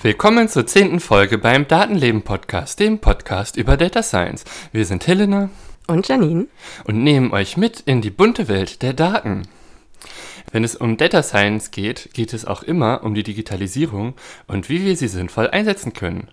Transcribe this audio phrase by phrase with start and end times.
[0.00, 4.44] Willkommen zur zehnten Folge beim Datenleben Podcast, dem Podcast über Data Science.
[4.72, 5.50] Wir sind Helena
[5.86, 6.46] und Janine
[6.84, 9.42] und nehmen euch mit in die bunte Welt der Daten.
[10.52, 14.14] Wenn es um Data Science geht, geht es auch immer um die Digitalisierung
[14.46, 16.28] und wie wir sie sinnvoll einsetzen können.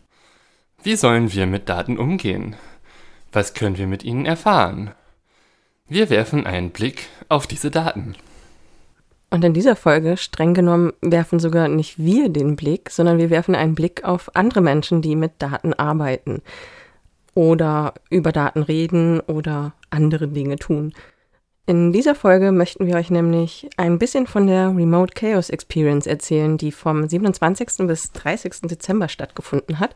[0.84, 2.56] Wie sollen wir mit Daten umgehen?
[3.32, 4.92] Was können wir mit ihnen erfahren?
[5.88, 8.16] Wir werfen einen Blick auf diese Daten.
[9.30, 13.56] Und in dieser Folge, streng genommen, werfen sogar nicht wir den Blick, sondern wir werfen
[13.56, 16.42] einen Blick auf andere Menschen, die mit Daten arbeiten
[17.34, 20.94] oder über Daten reden oder andere Dinge tun.
[21.72, 26.58] In dieser Folge möchten wir euch nämlich ein bisschen von der Remote Chaos Experience erzählen,
[26.58, 27.88] die vom 27.
[27.88, 28.64] bis 30.
[28.64, 29.96] Dezember stattgefunden hat.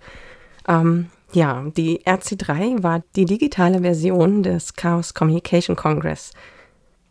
[0.70, 6.32] Ähm, ja, die RC3 war die digitale Version des Chaos Communication Congress.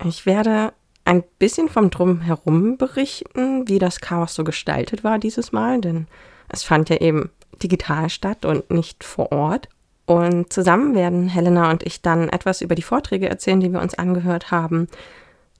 [0.03, 0.73] Ich werde
[1.05, 6.07] ein bisschen vom Drumherum berichten, wie das Chaos so gestaltet war dieses Mal, denn
[6.48, 7.29] es fand ja eben
[7.62, 9.69] digital statt und nicht vor Ort.
[10.07, 13.95] Und zusammen werden Helena und ich dann etwas über die Vorträge erzählen, die wir uns
[13.95, 14.89] angehört haben.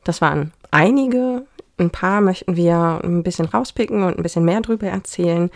[0.05, 1.47] Das waren einige,
[1.79, 5.51] ein paar möchten wir ein bisschen rauspicken und ein bisschen mehr drüber erzählen,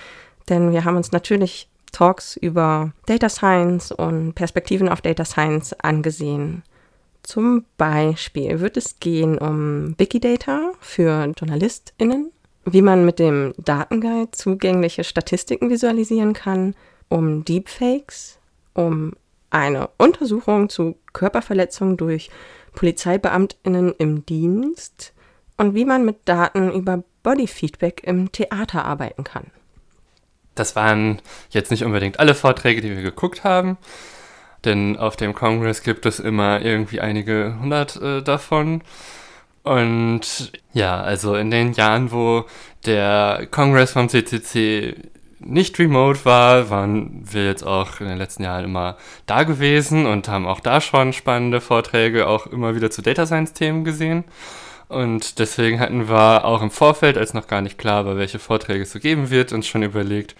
[0.48, 6.62] denn wir haben uns natürlich Talks über Data Science und Perspektiven auf Data Science angesehen.
[7.22, 12.31] Zum Beispiel wird es gehen um Wikidata für JournalistInnen,
[12.64, 16.75] wie man mit dem Datenguide zugängliche Statistiken visualisieren kann,
[17.09, 18.38] um Deepfakes,
[18.78, 19.12] um
[19.50, 22.30] eine Untersuchung zu Körperverletzungen durch
[22.76, 25.12] PolizeibeamtInnen im Dienst
[25.56, 29.50] und wie man mit Daten über Bodyfeedback im Theater arbeiten kann.
[30.54, 31.20] Das waren
[31.50, 33.78] jetzt nicht unbedingt alle Vorträge, die wir geguckt haben.
[34.64, 38.82] Denn auf dem Kongress gibt es immer irgendwie einige hundert äh, davon.
[39.62, 42.44] Und ja, also in den Jahren, wo
[42.86, 44.97] der Kongress vom CCC
[45.41, 50.28] nicht remote war, waren wir jetzt auch in den letzten Jahren immer da gewesen und
[50.28, 54.25] haben auch da schon spannende Vorträge auch immer wieder zu Data Science Themen gesehen.
[54.88, 58.82] Und deswegen hatten wir auch im Vorfeld, als noch gar nicht klar war, welche Vorträge
[58.82, 60.34] es so geben wird, uns schon überlegt,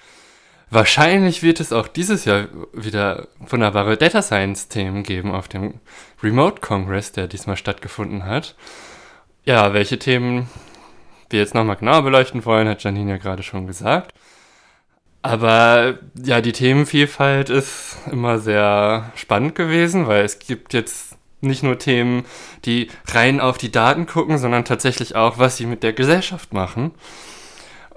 [0.71, 5.81] Wahrscheinlich wird es auch dieses Jahr wieder wunderbare Data Science Themen geben auf dem
[6.23, 8.55] Remote Congress, der diesmal stattgefunden hat.
[9.45, 10.51] Ja, welche Themen
[11.31, 14.13] wir jetzt nochmal genauer beleuchten wollen, hat Janine ja gerade schon gesagt.
[15.23, 21.79] Aber ja, die Themenvielfalt ist immer sehr spannend gewesen, weil es gibt jetzt nicht nur
[21.79, 22.25] Themen,
[22.65, 26.93] die rein auf die Daten gucken, sondern tatsächlich auch, was sie mit der Gesellschaft machen.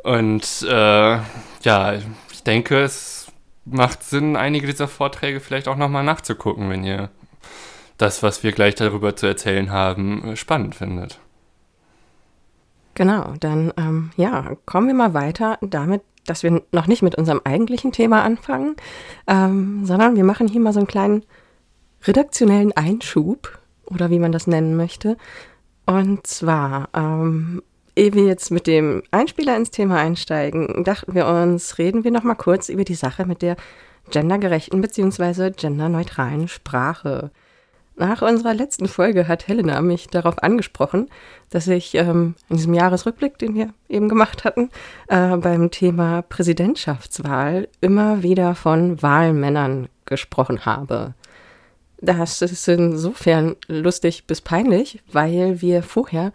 [0.03, 1.19] Und äh,
[1.63, 1.93] ja,
[2.31, 3.27] ich denke, es
[3.65, 7.09] macht Sinn, einige dieser Vorträge vielleicht auch nochmal nachzugucken, wenn ihr
[7.97, 11.19] das, was wir gleich darüber zu erzählen haben, spannend findet.
[12.93, 17.41] Genau, dann ähm, ja, kommen wir mal weiter damit, dass wir noch nicht mit unserem
[17.43, 18.75] eigentlichen Thema anfangen,
[19.27, 21.23] ähm, sondern wir machen hier mal so einen kleinen
[22.03, 25.17] redaktionellen Einschub oder wie man das nennen möchte.
[25.85, 27.61] Und zwar ähm,
[27.95, 32.23] Ehe wir jetzt mit dem Einspieler ins Thema einsteigen, dachten wir uns, reden wir noch
[32.23, 33.57] mal kurz über die Sache mit der
[34.09, 35.51] gendergerechten bzw.
[35.51, 37.31] genderneutralen Sprache.
[38.01, 41.07] Nach unserer letzten Folge hat Helena mich darauf angesprochen,
[41.51, 44.71] dass ich ähm, in diesem Jahresrückblick, den wir eben gemacht hatten,
[45.07, 51.13] äh, beim Thema Präsidentschaftswahl immer wieder von Wahlmännern gesprochen habe.
[51.99, 56.33] Das ist insofern lustig bis peinlich, weil wir vorher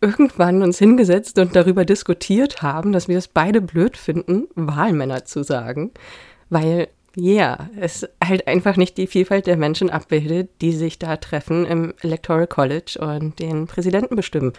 [0.00, 5.42] irgendwann uns hingesetzt und darüber diskutiert haben, dass wir es beide blöd finden, Wahlmänner zu
[5.42, 5.90] sagen,
[6.50, 11.16] weil ja, yeah, es halt einfach nicht die Vielfalt der Menschen abbildet, die sich da
[11.16, 14.52] treffen im Electoral College und den Präsidenten bestimmen.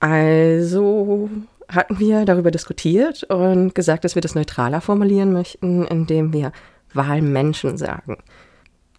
[0.00, 1.28] Also
[1.68, 6.52] hatten wir darüber diskutiert und gesagt, dass wir das neutraler formulieren möchten, indem wir
[6.94, 8.18] Wahlmenschen sagen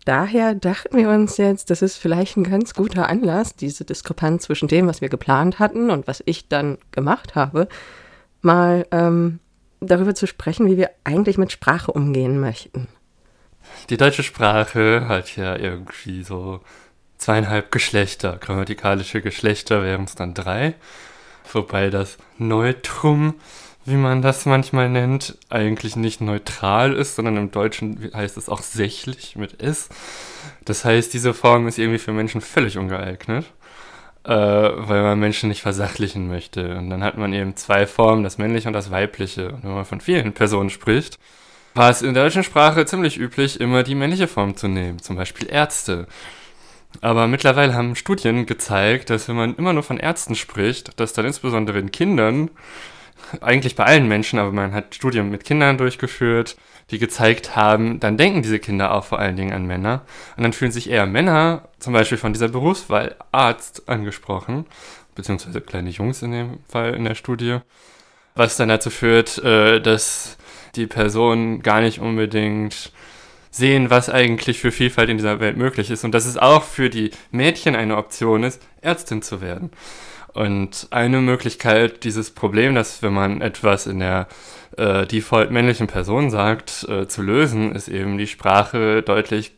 [0.10, 4.68] daher dachten wir uns jetzt, das ist vielleicht ein ganz guter Anlass, diese Diskrepanz zwischen
[4.68, 7.68] dem, was wir geplant hatten und was ich dann gemacht habe,
[8.42, 9.40] mal ähm,
[9.80, 12.88] darüber zu sprechen, wie wir eigentlich mit Sprache umgehen möchten.
[13.90, 16.62] Die deutsche Sprache hat ja irgendwie so
[17.18, 18.38] zweieinhalb Geschlechter.
[18.38, 20.76] Grammatikalische Geschlechter wären es dann drei.
[21.52, 23.36] Wobei das Neutrum
[23.90, 28.62] wie man das manchmal nennt, eigentlich nicht neutral ist, sondern im Deutschen heißt es auch
[28.62, 29.90] sächlich mit S.
[30.66, 33.46] Das heißt, diese Form ist irgendwie für Menschen völlig ungeeignet.
[34.24, 36.78] Äh, weil man Menschen nicht versachlichen möchte.
[36.78, 39.50] Und dann hat man eben zwei Formen, das männliche und das weibliche.
[39.54, 41.20] Und wenn man von vielen Personen spricht,
[41.74, 45.16] war es in der deutschen Sprache ziemlich üblich, immer die männliche Form zu nehmen, zum
[45.16, 46.08] Beispiel Ärzte.
[47.02, 51.26] Aber mittlerweile haben Studien gezeigt, dass wenn man immer nur von Ärzten spricht, dass dann
[51.26, 52.50] insbesondere in Kindern,
[53.42, 56.58] eigentlich bei allen Menschen, aber man hat Studien mit Kindern durchgeführt,
[56.92, 60.02] die gezeigt haben, dann denken diese Kinder auch vor allen Dingen an Männer.
[60.38, 64.66] Und dann fühlen sich eher Männer, zum Beispiel von dieser Berufswahl Arzt, angesprochen,
[65.16, 67.60] beziehungsweise kleine Jungs in dem Fall in der Studie,
[68.36, 70.38] was dann dazu führt, äh, dass
[70.76, 72.92] die Personen gar nicht unbedingt
[73.52, 76.90] sehen, was eigentlich für Vielfalt in dieser Welt möglich ist und dass es auch für
[76.90, 79.72] die Mädchen eine Option ist, Ärztin zu werden.
[80.34, 84.28] Und eine Möglichkeit, dieses Problem, dass wenn man etwas in der
[84.78, 89.54] äh, default männlichen Person sagt, äh, zu lösen, ist eben die Sprache deutlich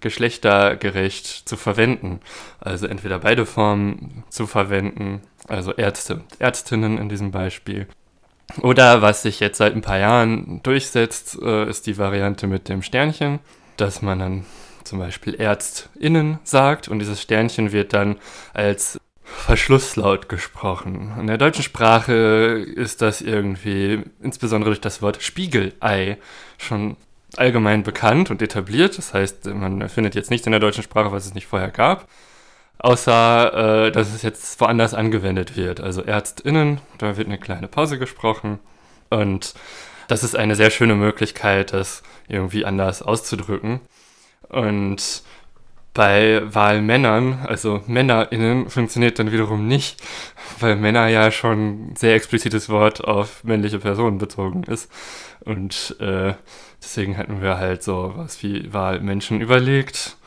[0.00, 2.20] geschlechtergerecht zu verwenden.
[2.60, 7.86] Also entweder beide Formen zu verwenden, also Ärzte, Ärztinnen in diesem Beispiel.
[8.62, 12.82] Oder was sich jetzt seit ein paar Jahren durchsetzt, äh, ist die Variante mit dem
[12.82, 13.40] Sternchen,
[13.76, 14.46] dass man dann
[14.84, 18.16] zum Beispiel ÄrztInnen sagt und dieses Sternchen wird dann
[18.54, 21.12] als Verschlusslaut gesprochen.
[21.18, 26.16] In der deutschen Sprache ist das irgendwie, insbesondere durch das Wort Spiegelei,
[26.58, 26.96] schon
[27.36, 28.96] allgemein bekannt und etabliert.
[28.96, 32.08] Das heißt, man findet jetzt nichts in der deutschen Sprache, was es nicht vorher gab.
[32.78, 35.80] Außer, äh, dass es jetzt woanders angewendet wird.
[35.80, 38.60] Also ÄrztInnen, da wird eine kleine Pause gesprochen.
[39.10, 39.54] Und
[40.08, 43.80] das ist eine sehr schöne Möglichkeit, das irgendwie anders auszudrücken.
[44.48, 45.22] Und
[45.96, 50.02] bei Wahlmännern, also MännerInnen, funktioniert dann wiederum nicht,
[50.60, 54.92] weil Männer ja schon sehr explizites Wort auf männliche Personen bezogen ist.
[55.40, 56.34] Und äh,
[56.82, 60.18] deswegen hatten wir halt so was wie Wahlmenschen überlegt.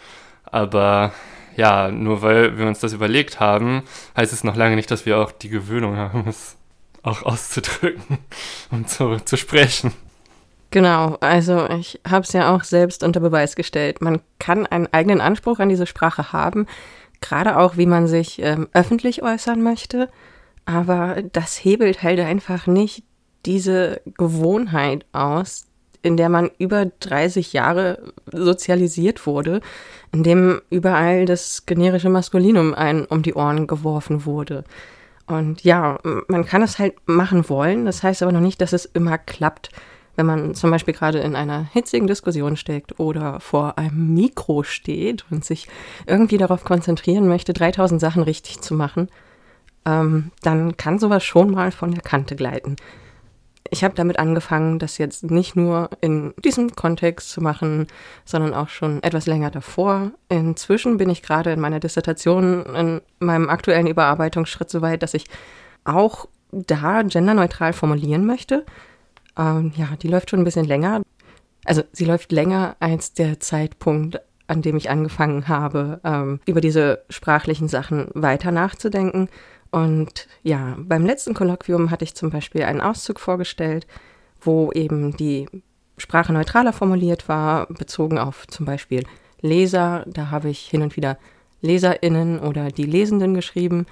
[0.45, 1.13] Aber
[1.55, 3.83] ja, nur weil wir uns das überlegt haben,
[4.17, 6.57] heißt es noch lange nicht, dass wir auch die Gewöhnung haben, es
[7.03, 8.17] auch auszudrücken
[8.71, 9.93] und zu, zu sprechen.
[10.71, 14.01] Genau, also ich habe es ja auch selbst unter Beweis gestellt.
[14.01, 16.67] Man kann einen eigenen Anspruch an diese Sprache haben,
[17.21, 20.09] gerade auch, wie man sich ähm, öffentlich äußern möchte.
[20.65, 23.03] Aber das hebelt halt einfach nicht
[23.45, 25.65] diese Gewohnheit aus,
[26.03, 29.61] in der man über 30 Jahre sozialisiert wurde,
[30.11, 34.63] in dem überall das generische Maskulinum ein um die Ohren geworfen wurde.
[35.25, 38.85] Und ja, man kann es halt machen wollen, das heißt aber noch nicht, dass es
[38.85, 39.71] immer klappt
[40.19, 45.23] wenn man zum Beispiel gerade in einer hitzigen Diskussion steckt oder vor einem Mikro steht
[45.31, 45.69] und sich
[46.07, 49.07] irgendwie darauf konzentrieren möchte, 3000 Sachen richtig zu machen,
[49.85, 52.75] ähm, dann kann sowas schon mal von der Kante gleiten.
[53.69, 57.87] Ich habe damit angefangen, das jetzt nicht nur in diesem Kontext zu machen,
[58.25, 60.11] sondern auch schon etwas länger davor.
[60.27, 65.27] Inzwischen bin ich gerade in meiner Dissertation in meinem aktuellen Überarbeitungsschritt so weit, dass ich
[65.85, 68.65] auch da genderneutral formulieren möchte.
[69.39, 71.01] Ähm, ja, die läuft schon ein bisschen länger.
[71.65, 77.03] Also sie läuft länger als der Zeitpunkt, an dem ich angefangen habe, ähm, über diese
[77.09, 79.29] sprachlichen Sachen weiter nachzudenken.
[79.71, 83.87] Und ja, beim letzten Kolloquium hatte ich zum Beispiel einen Auszug vorgestellt,
[84.41, 85.47] wo eben die
[85.97, 89.03] Sprache neutraler formuliert war, bezogen auf zum Beispiel
[89.41, 90.05] Leser.
[90.07, 91.17] Da habe ich hin und wieder
[91.61, 93.85] LeserInnen oder die Lesenden geschrieben.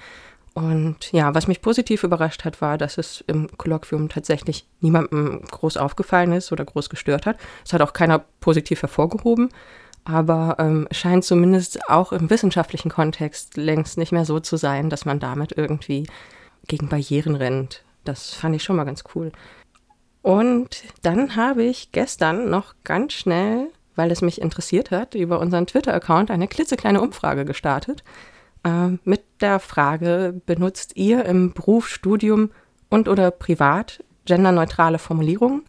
[0.58, 5.78] Und ja, was mich positiv überrascht hat, war, dass es im Kolloquium tatsächlich niemandem groß
[5.78, 7.38] aufgefallen ist oder groß gestört hat.
[7.64, 9.50] Es hat auch keiner positiv hervorgehoben,
[10.04, 15.06] aber ähm, scheint zumindest auch im wissenschaftlichen Kontext längst nicht mehr so zu sein, dass
[15.06, 16.08] man damit irgendwie
[16.68, 17.84] gegen Barrieren rennt.
[18.04, 19.32] Das fand ich schon mal ganz cool.
[20.24, 25.68] Und dann habe ich gestern noch ganz schnell, weil es mich interessiert hat, über unseren
[25.68, 28.04] Twitter-Account eine klitzekleine Umfrage gestartet
[28.64, 32.52] äh, mit der Frage, benutzt ihr im Beruf, Studium
[32.90, 35.64] und oder privat genderneutrale Formulierungen?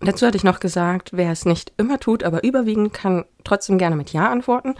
[0.00, 3.96] Dazu hatte ich noch gesagt, wer es nicht immer tut, aber überwiegend kann trotzdem gerne
[3.96, 4.74] mit Ja antworten.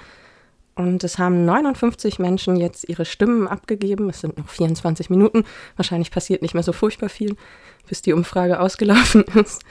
[0.75, 4.09] Und es haben 59 Menschen jetzt ihre Stimmen abgegeben.
[4.09, 5.45] Es sind noch 24 Minuten.
[5.77, 7.37] Wahrscheinlich passiert nicht mehr so furchtbar viel,
[7.87, 9.63] bis die Umfrage ausgelaufen ist.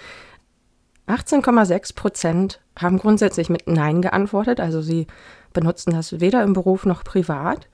[1.10, 4.60] 18,6 Prozent haben grundsätzlich mit Nein geantwortet.
[4.60, 5.08] Also sie
[5.54, 7.68] benutzen das weder im Beruf noch privat.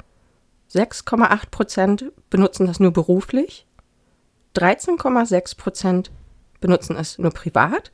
[0.73, 3.67] 6,8 Prozent benutzen das nur beruflich.
[4.55, 6.11] 13,6 Prozent
[6.61, 7.91] benutzen es nur privat.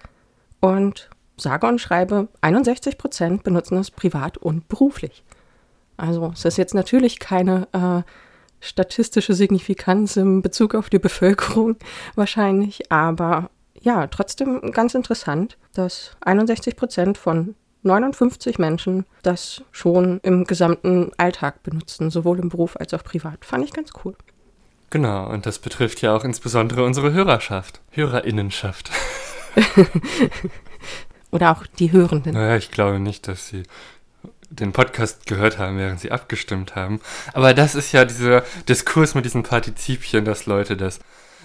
[0.59, 5.23] Und sage und schreibe, 61 Prozent benutzen es privat und beruflich.
[5.97, 8.03] Also es ist jetzt natürlich keine äh,
[8.59, 11.77] statistische Signifikanz im Bezug auf die Bevölkerung
[12.15, 13.49] wahrscheinlich, aber
[13.81, 21.63] ja, trotzdem ganz interessant, dass 61 Prozent von 59 Menschen das schon im gesamten Alltag
[21.63, 23.43] benutzen, sowohl im Beruf als auch privat.
[23.43, 24.15] Fand ich ganz cool.
[24.91, 28.91] Genau, und das betrifft ja auch insbesondere unsere Hörerschaft, Hörerinnenschaft.
[31.31, 32.33] Oder auch die Hörenden.
[32.33, 33.63] Naja, ich glaube nicht, dass sie
[34.49, 36.99] den Podcast gehört haben, während sie abgestimmt haben.
[37.33, 40.99] Aber das ist ja dieser Diskurs mit diesen Partizipien, dass Leute das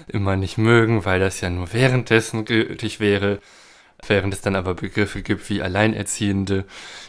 [0.09, 3.41] immer nicht mögen, weil das ja nur währenddessen gültig wäre.
[4.07, 6.67] Während es dann aber Begriffe gibt wie Alleinerziehende,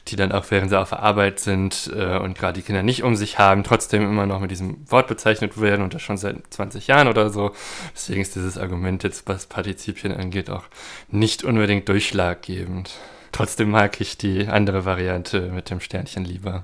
[0.08, 3.04] die dann auch während sie auf der Arbeit sind äh, und gerade die Kinder nicht
[3.04, 6.38] um sich haben, trotzdem immer noch mit diesem Wort bezeichnet werden und das schon seit
[6.50, 7.52] 20 Jahren oder so.
[7.94, 10.64] Deswegen ist dieses Argument jetzt, was Partizipien angeht, auch
[11.10, 12.92] nicht unbedingt durchschlaggebend.
[13.34, 16.64] Trotzdem mag ich die andere Variante mit dem Sternchen lieber.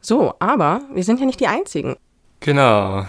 [0.00, 1.96] So, aber wir sind ja nicht die Einzigen.
[2.40, 3.06] Genau.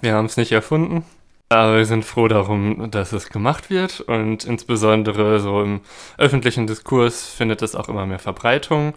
[0.00, 1.04] Wir haben es nicht erfunden.
[1.48, 5.82] Aber wir sind froh darum, dass es gemacht wird und insbesondere so im
[6.18, 8.94] öffentlichen Diskurs findet es auch immer mehr Verbreitung.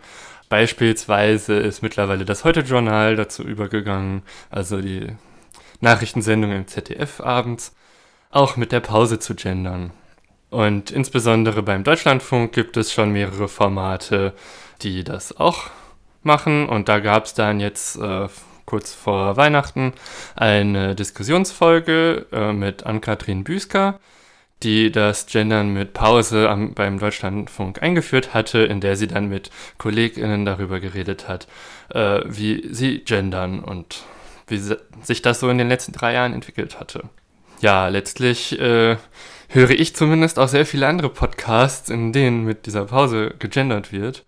[0.49, 5.07] Beispielsweise ist mittlerweile das Heute-Journal dazu übergegangen, also die
[5.81, 7.75] Nachrichtensendung im ZDF abends,
[8.31, 9.91] auch mit der Pause zu gendern.
[10.49, 14.33] Und insbesondere beim Deutschlandfunk gibt es schon mehrere Formate,
[14.81, 15.69] die das auch
[16.23, 16.69] machen.
[16.69, 18.27] Und da gab es dann jetzt äh,
[18.67, 19.93] kurz vor Weihnachten
[20.36, 24.00] eine Diskussionsfolge äh, mit Ann-Kathrin Büsker,
[24.62, 29.50] die das Gendern mit Pause am, beim Deutschlandfunk eingeführt hatte, in der sie dann mit
[29.77, 31.47] KollegInnen darüber geredet hat,
[31.89, 34.03] äh, wie sie gendern und
[34.47, 37.03] wie sich das so in den letzten drei Jahren entwickelt hatte.
[37.62, 38.97] Ja, letztlich äh,
[39.50, 44.25] höre ich zumindest auch sehr viele andere Podcasts, in denen mit dieser Pause gegendert wird.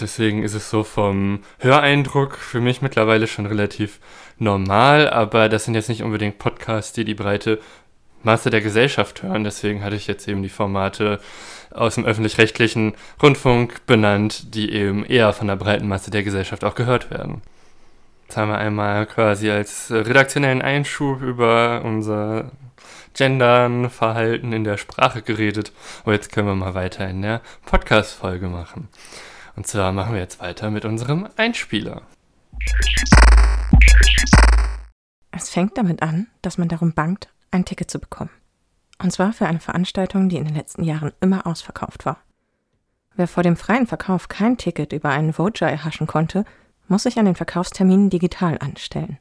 [0.00, 4.00] Deswegen ist es so vom Höreindruck für mich mittlerweile schon relativ
[4.38, 7.60] normal, aber das sind jetzt nicht unbedingt Podcasts, die die breite
[8.24, 9.44] Masse der Gesellschaft hören.
[9.44, 11.20] Deswegen hatte ich jetzt eben die Formate
[11.70, 16.74] aus dem öffentlich-rechtlichen Rundfunk benannt, die eben eher von der breiten Masse der Gesellschaft auch
[16.74, 17.42] gehört werden.
[18.26, 22.50] Jetzt haben wir einmal quasi als redaktionellen Einschub über unser
[23.12, 25.72] Gendern, Verhalten in der Sprache geredet.
[26.04, 28.88] Und jetzt können wir mal weiter in der Podcast-Folge machen.
[29.56, 32.02] Und zwar machen wir jetzt weiter mit unserem Einspieler.
[35.30, 38.30] Es fängt damit an, dass man darum bangt, ein Ticket zu bekommen.
[39.02, 42.18] Und zwar für eine Veranstaltung, die in den letzten Jahren immer ausverkauft war.
[43.16, 46.44] Wer vor dem freien Verkauf kein Ticket über einen Voucher erhaschen konnte,
[46.88, 49.18] muss sich an den Verkaufsterminen digital anstellen.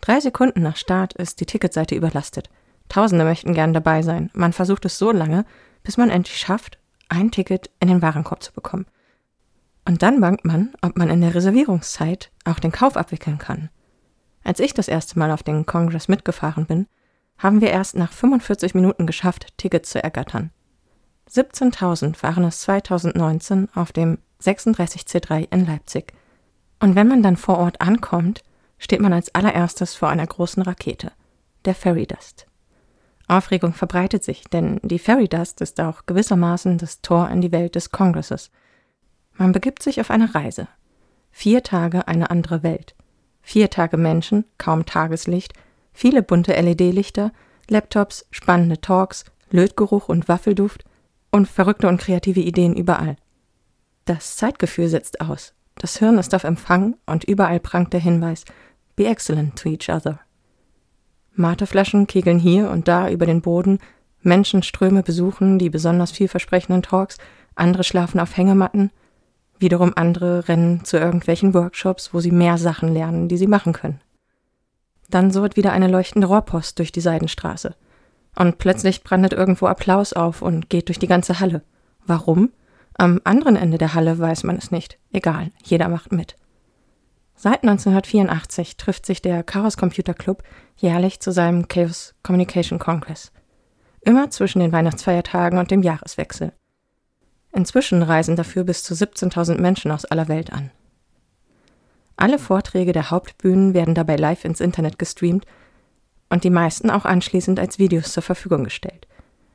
[0.00, 2.50] Drei Sekunden nach Start ist die Ticketseite überlastet.
[2.88, 4.30] Tausende möchten gern dabei sein.
[4.32, 5.44] Man versucht es so lange,
[5.82, 8.86] bis man endlich schafft, ein Ticket in den Warenkorb zu bekommen.
[9.86, 13.70] Und dann bangt man, ob man in der Reservierungszeit auch den Kauf abwickeln kann.
[14.42, 16.88] Als ich das erste Mal auf den Kongress mitgefahren bin,
[17.38, 20.50] haben wir erst nach 45 Minuten geschafft, Tickets zu ergattern.
[21.30, 26.12] 17.000 waren es 2019 auf dem 36C3 in Leipzig.
[26.80, 28.42] Und wenn man dann vor Ort ankommt,
[28.78, 31.12] steht man als allererstes vor einer großen Rakete,
[31.64, 32.46] der Fairy Dust.
[33.28, 37.76] Aufregung verbreitet sich, denn die Fairy Dust ist auch gewissermaßen das Tor in die Welt
[37.76, 38.50] des Kongresses–
[39.38, 40.68] man begibt sich auf eine Reise.
[41.30, 42.94] Vier Tage eine andere Welt.
[43.42, 45.52] Vier Tage Menschen, kaum Tageslicht,
[45.92, 47.32] viele bunte LED-Lichter,
[47.68, 50.84] Laptops, spannende Talks, Lötgeruch und Waffelduft
[51.30, 53.16] und verrückte und kreative Ideen überall.
[54.04, 55.52] Das Zeitgefühl setzt aus.
[55.76, 58.44] Das Hirn ist auf Empfang und überall prangt der Hinweis
[58.94, 60.20] Be excellent to each other.
[61.34, 63.78] Mateflaschen kegeln hier und da über den Boden,
[64.22, 67.18] Menschenströme besuchen die besonders vielversprechenden Talks,
[67.54, 68.90] andere schlafen auf Hängematten,
[69.58, 74.00] Wiederum andere rennen zu irgendwelchen Workshops, wo sie mehr Sachen lernen, die sie machen können.
[75.08, 77.74] Dann surrt wieder eine leuchtende Rohrpost durch die Seidenstraße.
[78.34, 81.62] Und plötzlich brandet irgendwo Applaus auf und geht durch die ganze Halle.
[82.04, 82.50] Warum?
[82.94, 84.98] Am anderen Ende der Halle weiß man es nicht.
[85.12, 86.36] Egal, jeder macht mit.
[87.34, 90.42] Seit 1984 trifft sich der Chaos Computer Club
[90.76, 93.32] jährlich zu seinem Chaos Communication Congress.
[94.00, 96.52] Immer zwischen den Weihnachtsfeiertagen und dem Jahreswechsel.
[97.56, 100.70] Inzwischen reisen dafür bis zu 17.000 Menschen aus aller Welt an.
[102.18, 105.46] Alle Vorträge der Hauptbühnen werden dabei live ins Internet gestreamt
[106.28, 109.08] und die meisten auch anschließend als Videos zur Verfügung gestellt.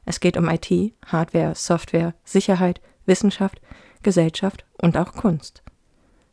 [0.04, 0.72] Es geht um IT,
[1.06, 3.62] Hardware, Software, Sicherheit, Wissenschaft,
[4.02, 5.62] Gesellschaft und auch Kunst.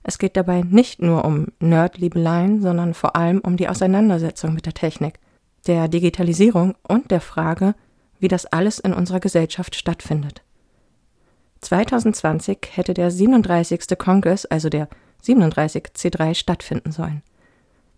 [0.02, 4.72] Es geht dabei nicht nur um Nerdliebeleien, sondern vor allem um die Auseinandersetzung mit der
[4.72, 5.18] Technik,
[5.66, 7.74] der Digitalisierung und der Frage,
[8.20, 10.42] wie das alles in unserer Gesellschaft stattfindet.
[11.60, 13.98] 2020 hätte der 37.
[13.98, 14.88] Kongress, also der
[15.24, 17.22] 37C3, stattfinden sollen.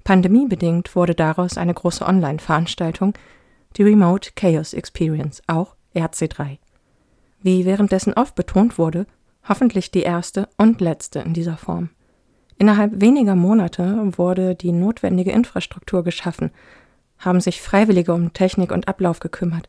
[0.05, 3.15] Pandemiebedingt wurde daraus eine große Online-Veranstaltung,
[3.77, 6.59] die Remote Chaos Experience, auch RC3.
[7.43, 9.07] Wie währenddessen oft betont wurde,
[9.49, 11.91] Hoffentlich die erste und letzte in dieser Form.
[12.59, 16.51] Innerhalb weniger Monate wurde die notwendige Infrastruktur geschaffen,
[17.19, 19.69] haben sich Freiwillige um Technik und Ablauf gekümmert.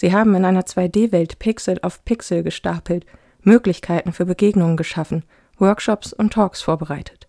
[0.00, 3.04] Sie haben in einer 2D-Welt Pixel auf Pixel gestapelt,
[3.42, 5.24] Möglichkeiten für Begegnungen geschaffen,
[5.58, 7.26] Workshops und Talks vorbereitet.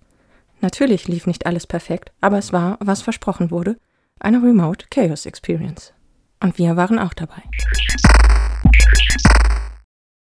[0.62, 3.78] Natürlich lief nicht alles perfekt, aber es war, was versprochen wurde,
[4.20, 5.94] eine Remote Chaos Experience.
[6.44, 7.42] Und wir waren auch dabei.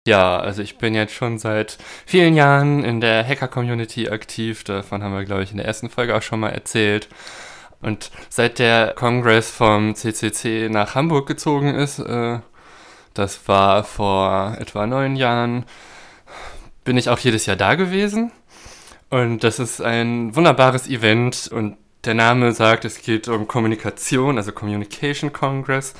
[0.07, 4.63] Ja, also ich bin jetzt schon seit vielen Jahren in der Hacker-Community aktiv.
[4.63, 7.09] Davon haben wir, glaube ich, in der ersten Folge auch schon mal erzählt.
[7.81, 12.39] Und seit der Kongress vom CCC nach Hamburg gezogen ist, äh,
[13.13, 15.65] das war vor etwa neun Jahren,
[16.83, 18.31] bin ich auch jedes Jahr da gewesen.
[19.09, 24.51] Und das ist ein wunderbares Event und der Name sagt, es geht um Kommunikation, also
[24.51, 25.93] Communication Congress,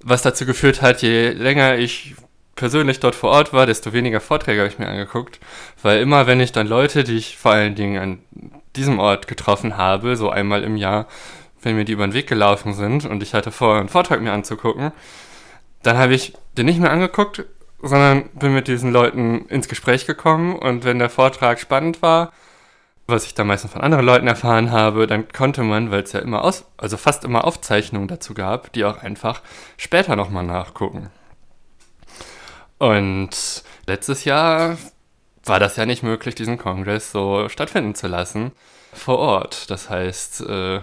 [0.00, 2.14] was dazu geführt hat, je länger ich
[2.54, 5.40] persönlich dort vor Ort war, desto weniger Vorträge habe ich mir angeguckt,
[5.82, 8.18] weil immer wenn ich dann Leute, die ich vor allen Dingen an
[8.76, 11.06] diesem Ort getroffen habe, so einmal im Jahr,
[11.62, 14.32] wenn mir die über den Weg gelaufen sind und ich hatte vor, einen Vortrag mir
[14.32, 14.92] anzugucken,
[15.82, 17.44] dann habe ich den nicht mehr angeguckt,
[17.82, 22.32] sondern bin mit diesen Leuten ins Gespräch gekommen und wenn der Vortrag spannend war,
[23.06, 26.20] was ich da meistens von anderen Leuten erfahren habe, dann konnte man, weil es ja
[26.20, 29.42] immer aus, also fast immer Aufzeichnungen dazu gab, die auch einfach
[29.76, 31.10] später nochmal nachgucken.
[32.78, 34.76] Und letztes Jahr
[35.44, 38.52] war das ja nicht möglich, diesen Kongress so stattfinden zu lassen
[38.92, 39.70] vor Ort.
[39.70, 40.80] Das heißt, äh,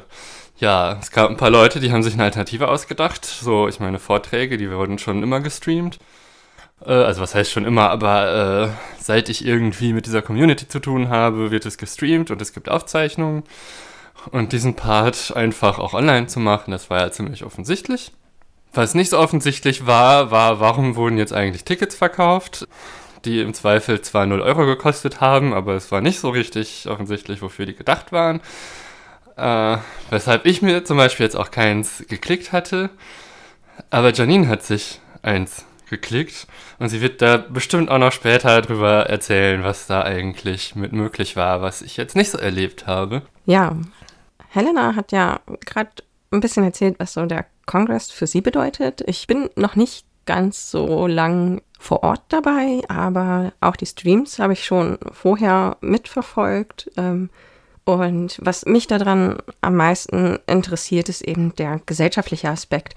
[0.57, 3.25] ja, es gab ein paar Leute, die haben sich eine Alternative ausgedacht.
[3.25, 5.99] So, ich meine, Vorträge, die wurden schon immer gestreamt.
[6.85, 10.79] Äh, also was heißt schon immer, aber äh, seit ich irgendwie mit dieser Community zu
[10.79, 13.43] tun habe, wird es gestreamt und es gibt Aufzeichnungen.
[14.31, 18.11] Und diesen Part einfach auch online zu machen, das war ja ziemlich offensichtlich.
[18.73, 22.67] Was nicht so offensichtlich war, war, warum wurden jetzt eigentlich Tickets verkauft,
[23.25, 27.41] die im Zweifel zwar 0 Euro gekostet haben, aber es war nicht so richtig offensichtlich,
[27.41, 28.41] wofür die gedacht waren.
[29.35, 29.77] Äh,
[30.09, 32.89] weshalb ich mir zum Beispiel jetzt auch keins geklickt hatte.
[33.89, 36.47] Aber Janine hat sich eins geklickt
[36.77, 41.35] und sie wird da bestimmt auch noch später drüber erzählen, was da eigentlich mit möglich
[41.35, 43.23] war, was ich jetzt nicht so erlebt habe.
[43.45, 43.75] Ja,
[44.49, 45.91] Helena hat ja gerade
[46.31, 49.01] ein bisschen erzählt, was so der Congress für sie bedeutet.
[49.07, 54.53] Ich bin noch nicht ganz so lang vor Ort dabei, aber auch die Streams habe
[54.53, 56.91] ich schon vorher mitverfolgt.
[56.97, 57.29] Ähm,
[57.85, 62.93] und was mich daran am meisten interessiert, ist eben der gesellschaftliche Aspekt,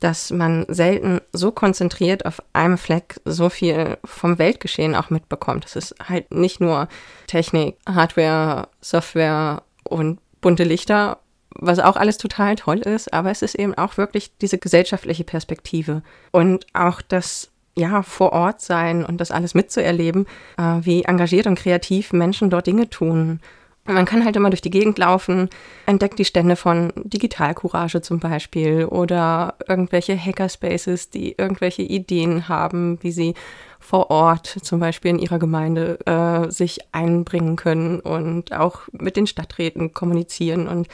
[0.00, 5.64] dass man selten so konzentriert auf einem Fleck so viel vom Weltgeschehen auch mitbekommt.
[5.64, 6.88] Es ist halt nicht nur
[7.28, 11.18] Technik, Hardware, Software und bunte Lichter,
[11.54, 16.02] was auch alles total toll ist, aber es ist eben auch wirklich diese gesellschaftliche Perspektive
[16.32, 20.26] und auch das ja, vor Ort sein und das alles mitzuerleben,
[20.58, 23.40] äh, wie engagiert und kreativ Menschen dort Dinge tun.
[23.86, 25.50] Man kann halt immer durch die Gegend laufen,
[25.84, 33.12] entdeckt die Stände von Digitalcourage zum Beispiel oder irgendwelche Hackerspaces, die irgendwelche Ideen haben, wie
[33.12, 33.34] sie
[33.80, 39.26] vor Ort zum Beispiel in ihrer Gemeinde äh, sich einbringen können und auch mit den
[39.26, 40.88] Stadträten kommunizieren und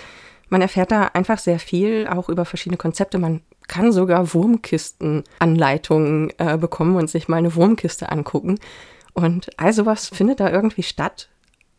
[0.49, 3.19] man erfährt da einfach sehr viel, auch über verschiedene Konzepte.
[3.19, 3.41] Man
[3.71, 8.59] kann sogar Wurmkistenanleitungen äh, bekommen und sich mal eine Wurmkiste angucken.
[9.15, 11.29] Und all sowas findet da irgendwie statt.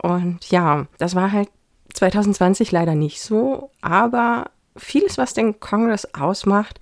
[0.01, 1.49] Und ja, das war halt
[1.93, 6.79] 2020 leider nicht so, aber vieles, was den Kongress ausmacht,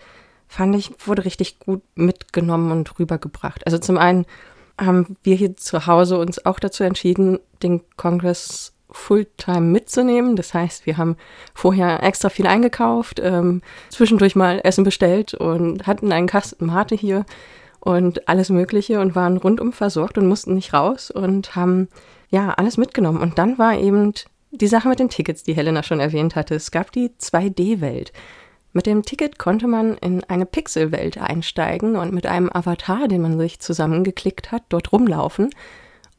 [0.47, 3.65] fand ich, wurde richtig gut mitgenommen und rübergebracht.
[3.65, 4.27] Also zum einen
[4.79, 10.35] haben wir hier zu Hause uns auch dazu entschieden, den Kongress Fulltime mitzunehmen.
[10.35, 11.15] Das heißt, wir haben
[11.53, 17.25] vorher extra viel eingekauft, ähm, zwischendurch mal Essen bestellt und hatten einen Kasten Mate hier
[17.79, 21.87] und alles Mögliche und waren rundum versorgt und mussten nicht raus und haben
[22.29, 23.21] ja alles mitgenommen.
[23.21, 24.13] Und dann war eben
[24.51, 26.55] die Sache mit den Tickets, die Helena schon erwähnt hatte.
[26.55, 28.11] Es gab die 2D-Welt.
[28.71, 33.37] Mit dem Ticket konnte man in eine Pixelwelt einsteigen und mit einem Avatar, den man
[33.39, 35.49] sich zusammengeklickt hat, dort rumlaufen.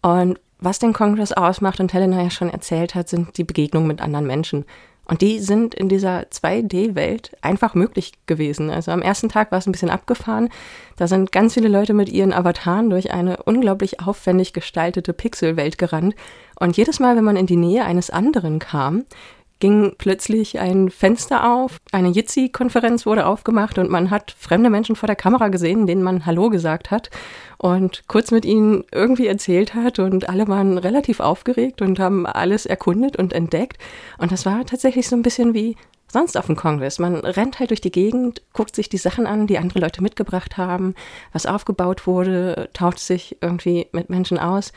[0.02, 4.00] Und was den Kongress ausmacht und Helena ja schon erzählt hat, sind die Begegnungen mit
[4.00, 4.64] anderen Menschen.
[5.10, 8.70] Und die sind in dieser 2D-Welt einfach möglich gewesen.
[8.70, 10.50] Also am ersten Tag war es ein bisschen abgefahren.
[10.96, 16.14] Da sind ganz viele Leute mit ihren Avataren durch eine unglaublich aufwendig gestaltete Pixelwelt gerannt.
[16.60, 19.04] Und jedes Mal, wenn man in die Nähe eines anderen kam,
[19.60, 25.06] ging plötzlich ein Fenster auf, eine Jitsi-Konferenz wurde aufgemacht und man hat fremde Menschen vor
[25.06, 27.10] der Kamera gesehen, denen man Hallo gesagt hat
[27.58, 32.66] und kurz mit ihnen irgendwie erzählt hat und alle waren relativ aufgeregt und haben alles
[32.66, 33.78] erkundet und entdeckt
[34.18, 35.76] und das war tatsächlich so ein bisschen wie
[36.12, 36.98] sonst auf dem Kongress.
[36.98, 40.56] Man rennt halt durch die Gegend, guckt sich die Sachen an, die andere Leute mitgebracht
[40.56, 40.94] haben,
[41.32, 44.72] was aufgebaut wurde, tauscht sich irgendwie mit Menschen aus.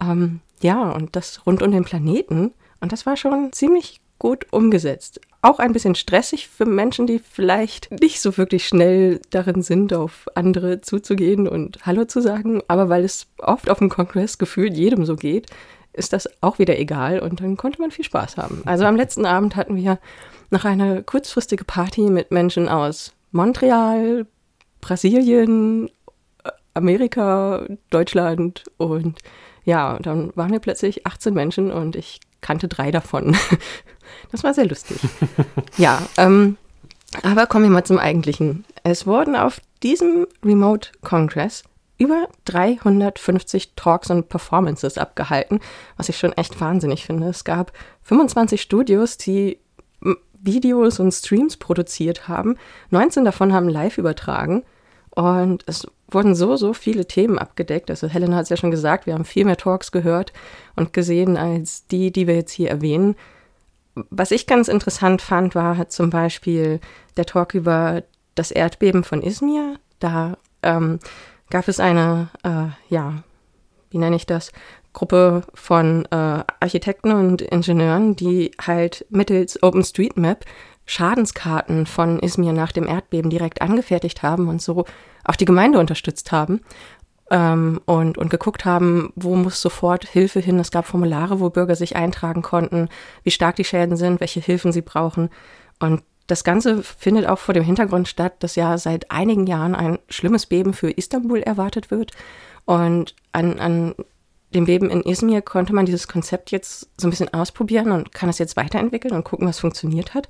[0.00, 2.52] Ähm, ja, und das rund um den Planeten.
[2.80, 5.20] Und das war schon ziemlich gut umgesetzt.
[5.40, 10.26] Auch ein bisschen stressig für Menschen, die vielleicht nicht so wirklich schnell darin sind, auf
[10.34, 12.60] andere zuzugehen und Hallo zu sagen.
[12.66, 15.46] Aber weil es oft auf dem Kongress gefühlt jedem so geht,
[15.92, 18.62] ist das auch wieder egal und dann konnte man viel Spaß haben.
[18.66, 19.98] Also am letzten Abend hatten wir
[20.50, 24.26] noch eine kurzfristige Party mit Menschen aus Montreal,
[24.80, 25.90] Brasilien,
[26.74, 29.18] Amerika, Deutschland und
[29.64, 33.36] ja, dann waren wir plötzlich 18 Menschen und ich kannte drei davon.
[34.32, 34.98] Das war sehr lustig.
[35.76, 36.56] ja, ähm,
[37.22, 38.64] aber kommen wir mal zum Eigentlichen.
[38.82, 41.64] Es wurden auf diesem Remote Congress
[41.98, 45.60] über 350 Talks und Performances abgehalten,
[45.96, 47.28] was ich schon echt wahnsinnig finde.
[47.28, 49.58] Es gab 25 Studios, die
[50.40, 52.56] Videos und Streams produziert haben.
[52.90, 54.64] 19 davon haben live übertragen.
[55.10, 57.90] Und es wurden so, so viele Themen abgedeckt.
[57.90, 60.32] Also Helena hat es ja schon gesagt, wir haben viel mehr Talks gehört
[60.76, 63.16] und gesehen als die, die wir jetzt hier erwähnen.
[64.10, 66.80] Was ich ganz interessant fand, war zum Beispiel
[67.16, 68.02] der Talk über
[68.34, 69.78] das Erdbeben von Izmir.
[69.98, 70.98] Da ähm,
[71.50, 73.22] gab es eine, äh, ja,
[73.90, 74.52] wie nenne ich das,
[74.92, 80.44] Gruppe von äh, Architekten und Ingenieuren, die halt mittels OpenStreetMap
[80.86, 84.86] Schadenskarten von Izmir nach dem Erdbeben direkt angefertigt haben und so
[85.24, 86.62] auch die Gemeinde unterstützt haben
[87.30, 90.58] ähm, und, und geguckt haben, wo muss sofort Hilfe hin.
[90.58, 92.88] Es gab Formulare, wo Bürger sich eintragen konnten,
[93.22, 95.30] wie stark die Schäden sind, welche Hilfen sie brauchen.
[95.78, 99.98] Und das Ganze findet auch vor dem Hintergrund statt, dass ja seit einigen Jahren ein
[100.08, 102.12] schlimmes Beben für Istanbul erwartet wird.
[102.66, 103.94] Und an, an
[104.54, 108.28] dem Beben in Izmir konnte man dieses Konzept jetzt so ein bisschen ausprobieren und kann
[108.28, 110.28] es jetzt weiterentwickeln und gucken, was funktioniert hat.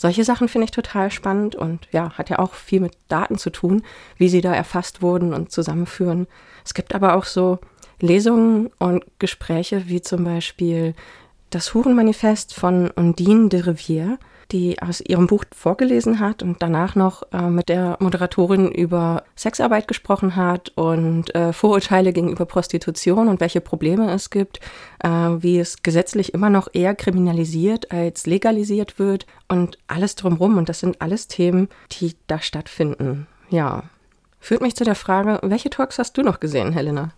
[0.00, 3.50] Solche Sachen finde ich total spannend und ja, hat ja auch viel mit Daten zu
[3.50, 3.82] tun,
[4.16, 6.28] wie sie da erfasst wurden und zusammenführen.
[6.64, 7.58] Es gibt aber auch so
[7.98, 10.94] Lesungen und Gespräche wie zum Beispiel
[11.50, 14.18] das Hurenmanifest von Undine de Rivière
[14.52, 19.88] die aus ihrem Buch vorgelesen hat und danach noch äh, mit der Moderatorin über Sexarbeit
[19.88, 24.60] gesprochen hat und äh, Vorurteile gegenüber Prostitution und welche Probleme es gibt,
[25.00, 30.56] äh, wie es gesetzlich immer noch eher kriminalisiert als legalisiert wird und alles drumherum.
[30.56, 33.26] Und das sind alles Themen, die da stattfinden.
[33.50, 33.84] Ja.
[34.40, 37.10] Führt mich zu der Frage, welche Talks hast du noch gesehen, Helena?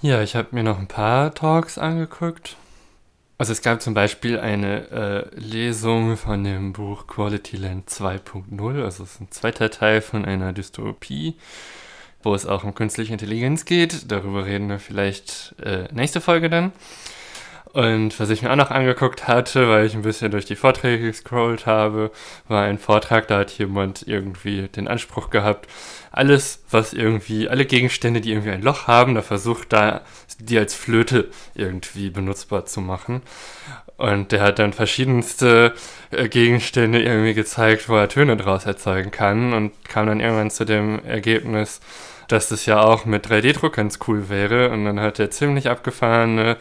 [0.00, 2.56] Ja, ich habe mir noch ein paar Talks angeguckt.
[3.40, 9.02] Also es gab zum Beispiel eine äh, Lesung von dem Buch Quality Land 2.0, also
[9.02, 11.36] es ist ein zweiter Teil von einer Dystopie,
[12.22, 14.12] wo es auch um künstliche Intelligenz geht.
[14.12, 16.72] Darüber reden wir vielleicht äh, nächste Folge dann.
[17.72, 21.04] Und was ich mir auch noch angeguckt hatte, weil ich ein bisschen durch die Vorträge
[21.04, 22.10] gescrollt habe,
[22.48, 25.68] war ein Vortrag, da hat jemand irgendwie den Anspruch gehabt,
[26.10, 30.00] alles, was irgendwie, alle Gegenstände, die irgendwie ein Loch haben, da versucht da,
[30.40, 33.22] die als Flöte irgendwie benutzbar zu machen.
[33.96, 35.74] Und der hat dann verschiedenste
[36.10, 40.64] äh, Gegenstände irgendwie gezeigt, wo er Töne draus erzeugen kann und kam dann irgendwann zu
[40.64, 41.80] dem Ergebnis,
[42.26, 44.70] dass das ja auch mit 3D-Druck ganz cool wäre.
[44.70, 46.56] Und dann hat er ziemlich abgefahrene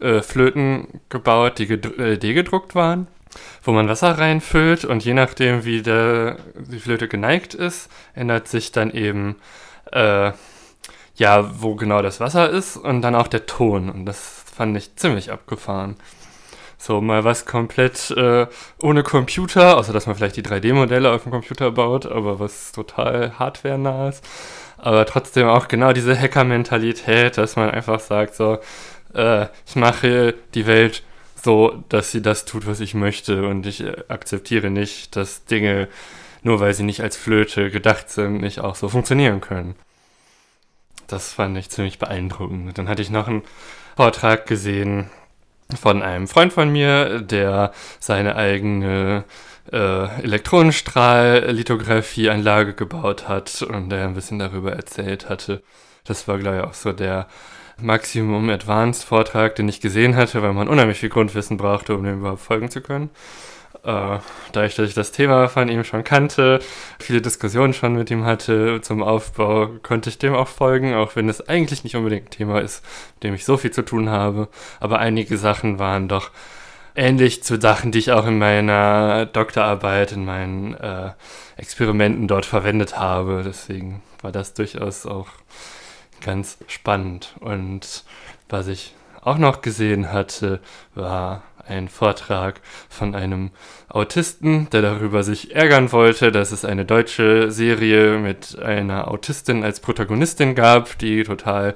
[0.00, 3.06] äh, Flöten gebaut, die 3D-gedruckt äh, waren,
[3.62, 8.72] wo man Wasser reinfüllt und je nachdem, wie der, die Flöte geneigt ist, ändert sich
[8.72, 9.36] dann eben,
[9.92, 10.32] äh,
[11.16, 13.90] ja, wo genau das Wasser ist und dann auch der Ton.
[13.90, 15.96] Und das fand ich ziemlich abgefahren.
[16.80, 18.46] So, mal was komplett äh,
[18.80, 23.36] ohne Computer, außer dass man vielleicht die 3D-Modelle auf dem Computer baut, aber was total
[23.36, 24.24] hardware-nah ist.
[24.76, 28.58] Aber trotzdem auch genau diese Hacker-Mentalität, dass man einfach sagt, so,
[29.14, 31.02] äh, ich mache die Welt
[31.42, 35.88] so, dass sie das tut, was ich möchte und ich äh, akzeptiere nicht, dass Dinge,
[36.42, 39.74] nur weil sie nicht als Flöte gedacht sind, nicht auch so funktionieren können.
[41.06, 42.76] Das fand ich ziemlich beeindruckend.
[42.76, 43.42] Dann hatte ich noch einen
[43.96, 45.10] Vortrag gesehen
[45.80, 49.24] von einem Freund von mir, der seine eigene
[49.72, 55.62] äh, Elektronenstrahl-Lithografie-Anlage gebaut hat und der ein bisschen darüber erzählt hatte.
[56.04, 57.26] Das war, glaube ich, auch so der
[57.80, 62.20] Maximum Advanced Vortrag, den ich gesehen hatte, weil man unheimlich viel Grundwissen brauchte, um dem
[62.20, 63.10] überhaupt folgen zu können.
[63.84, 64.18] Äh,
[64.52, 66.58] dadurch, dass ich das Thema von ihm schon kannte,
[66.98, 71.28] viele Diskussionen schon mit ihm hatte zum Aufbau, konnte ich dem auch folgen, auch wenn
[71.28, 74.48] es eigentlich nicht unbedingt ein Thema ist, mit dem ich so viel zu tun habe.
[74.80, 76.30] Aber einige Sachen waren doch
[76.96, 81.12] ähnlich zu Sachen, die ich auch in meiner Doktorarbeit, in meinen äh,
[81.56, 83.42] Experimenten dort verwendet habe.
[83.44, 85.28] Deswegen war das durchaus auch
[86.20, 87.34] ganz spannend.
[87.40, 88.04] Und
[88.48, 90.60] was ich auch noch gesehen hatte,
[90.94, 93.50] war ein Vortrag von einem
[93.88, 99.80] Autisten, der darüber sich ärgern wollte, dass es eine deutsche Serie mit einer Autistin als
[99.80, 101.74] Protagonistin gab, die total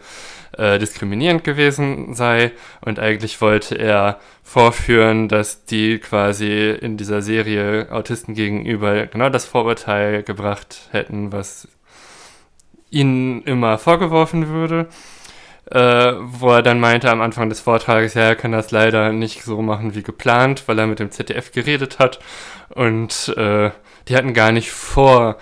[0.57, 2.52] äh, diskriminierend gewesen sei.
[2.81, 9.44] Und eigentlich wollte er vorführen, dass die quasi in dieser Serie Autisten gegenüber genau das
[9.44, 11.68] Vorurteil gebracht hätten, was
[12.92, 14.87] ihnen immer vorgeworfen würde.
[15.70, 19.42] Äh, wo er dann meinte am Anfang des Vortrages, ja, er kann das leider nicht
[19.42, 22.18] so machen wie geplant, weil er mit dem ZDF geredet hat.
[22.68, 23.70] Und äh,
[24.09, 25.38] die hatten gar nicht vor,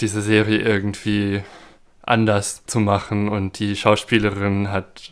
[0.00, 1.42] diese Serie irgendwie
[2.02, 3.28] anders zu machen.
[3.28, 5.10] Und die Schauspielerin hat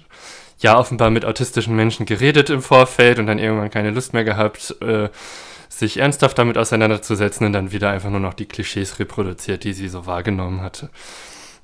[0.61, 4.76] ja offenbar mit autistischen Menschen geredet im Vorfeld und dann irgendwann keine Lust mehr gehabt,
[4.81, 5.09] äh,
[5.68, 9.88] sich ernsthaft damit auseinanderzusetzen und dann wieder einfach nur noch die Klischees reproduziert, die sie
[9.88, 10.90] so wahrgenommen hatte.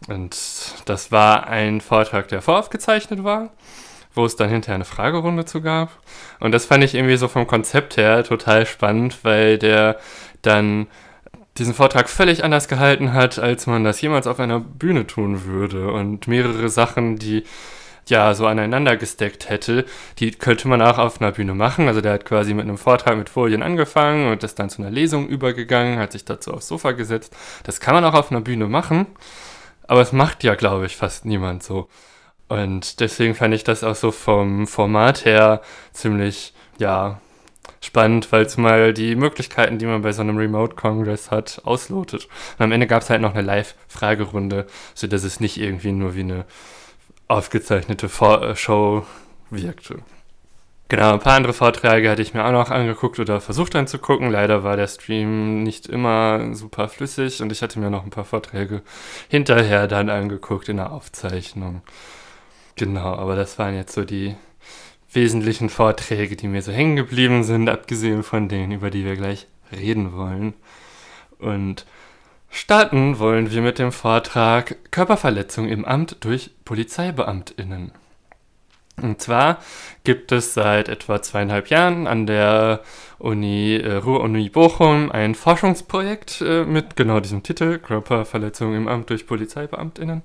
[0.06, 0.36] Und
[0.84, 3.50] das war ein Vortrag, der voraufgezeichnet war,
[4.14, 5.90] wo es dann hinterher eine Fragerunde zu gab.
[6.40, 9.98] Und das fand ich irgendwie so vom Konzept her total spannend, weil der
[10.42, 10.86] dann
[11.58, 15.90] diesen Vortrag völlig anders gehalten hat, als man das jemals auf einer Bühne tun würde.
[15.92, 17.44] Und mehrere Sachen, die
[18.06, 19.84] ja so aneinander gesteckt hätte,
[20.18, 21.88] die könnte man auch auf einer Bühne machen.
[21.88, 24.90] Also der hat quasi mit einem Vortrag mit Folien angefangen und ist dann zu einer
[24.90, 27.36] Lesung übergegangen, hat sich dazu aufs Sofa gesetzt.
[27.64, 29.06] Das kann man auch auf einer Bühne machen,
[29.88, 31.88] aber es macht ja, glaube ich, fast niemand so.
[32.48, 35.60] Und deswegen fand ich das auch so vom Format her
[35.92, 37.20] ziemlich, ja,
[37.80, 42.28] spannend, weil es mal die Möglichkeiten, die man bei so einem Remote Congress hat, auslotet.
[42.58, 46.20] Und am Ende gab es halt noch eine Live-Fragerunde, sodass es nicht irgendwie nur wie
[46.20, 46.44] eine
[47.28, 49.06] aufgezeichnete Vor äh, Show
[49.50, 50.00] wirkte.
[50.90, 54.30] Genau, ein paar andere Vorträge hatte ich mir auch noch angeguckt oder versucht anzugucken.
[54.30, 58.24] Leider war der Stream nicht immer super flüssig und ich hatte mir noch ein paar
[58.24, 58.80] Vorträge
[59.28, 61.82] hinterher dann angeguckt in der Aufzeichnung.
[62.76, 64.34] Genau, aber das waren jetzt so die
[65.12, 69.46] wesentlichen Vorträge, die mir so hängen geblieben sind, abgesehen von denen, über die wir gleich
[69.70, 70.54] reden wollen.
[71.38, 71.84] Und
[72.48, 77.92] starten wollen wir mit dem Vortrag Körperverletzung im Amt durch Polizeibeamtinnen.
[79.02, 79.58] Und zwar
[80.04, 82.82] gibt es seit etwa zweieinhalb Jahren an der
[83.18, 89.26] Uni äh, Ruhr-Uni Bochum ein Forschungsprojekt äh, mit genau diesem Titel Körperverletzung im Amt durch
[89.26, 90.22] Polizeibeamtinnen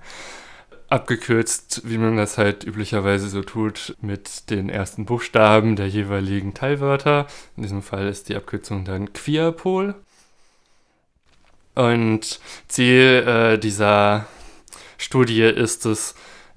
[0.93, 7.25] abgekürzt, wie man das halt üblicherweise so tut, mit den ersten Buchstaben der jeweiligen Teilwörter.
[7.57, 9.95] In diesem Fall ist die Abkürzung dann Queerpol.
[11.73, 14.27] Und Ziel äh, dieser
[14.99, 16.13] Studie ist es,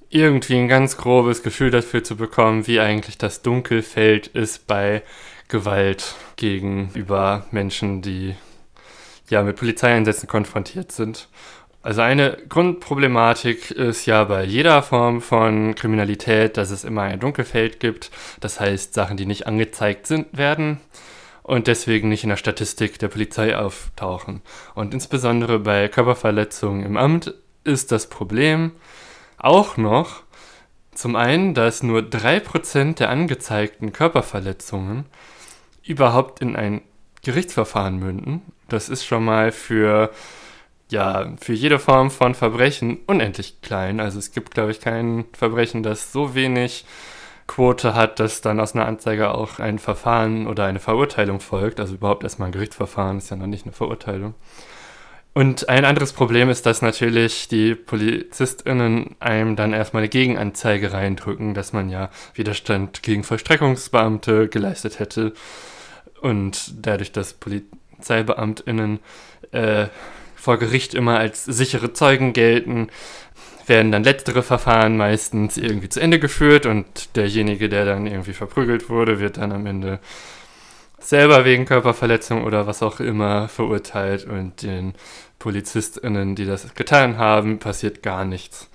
[0.09, 5.03] irgendwie ein ganz grobes Gefühl dafür zu bekommen, wie eigentlich das Dunkelfeld ist bei
[5.47, 8.35] Gewalt gegenüber Menschen, die
[9.29, 11.27] ja mit Polizeieinsätzen konfrontiert sind.
[11.81, 17.79] Also eine Grundproblematik ist ja bei jeder Form von Kriminalität, dass es immer ein Dunkelfeld
[17.79, 18.11] gibt.
[18.41, 20.81] Das heißt, Sachen, die nicht angezeigt sind, werden
[21.43, 24.41] und deswegen nicht in der Statistik der Polizei auftauchen.
[24.75, 28.73] Und insbesondere bei Körperverletzungen im Amt ist das Problem
[29.37, 30.23] auch noch
[30.93, 35.05] zum einen, dass nur 3% der angezeigten Körperverletzungen
[35.83, 36.81] überhaupt in ein
[37.23, 38.41] Gerichtsverfahren münden.
[38.67, 40.11] Das ist schon mal für
[40.89, 43.99] ja, für jede Form von Verbrechen unendlich klein.
[43.99, 46.85] Also es gibt, glaube ich, kein Verbrechen, das so wenig
[47.45, 51.79] Quote hat, dass dann aus einer Anzeige auch ein Verfahren oder eine Verurteilung folgt.
[51.79, 54.33] Also überhaupt erstmal ein Gerichtsverfahren ist ja noch nicht eine Verurteilung.
[55.37, 61.53] Und ein anderes Problem ist, dass natürlich die PolizistInnen einem dann erstmal eine Gegenanzeige reindrücken,
[61.53, 65.33] dass man ja Widerstand gegen Vollstreckungsbeamte geleistet hätte.
[66.21, 68.97] Und dadurch, dass PolizeibeamtInnen
[69.51, 69.85] äh,
[70.35, 72.87] vor Gericht immer als sichere Zeugen gelten,
[73.67, 78.89] werden dann letztere Verfahren meistens irgendwie zu Ende geführt und derjenige, der dann irgendwie verprügelt
[78.89, 79.99] wurde, wird dann am Ende
[80.99, 84.93] selber wegen Körperverletzung oder was auch immer verurteilt und den
[85.39, 88.69] PolizistInnen, die das getan haben, passiert gar nichts.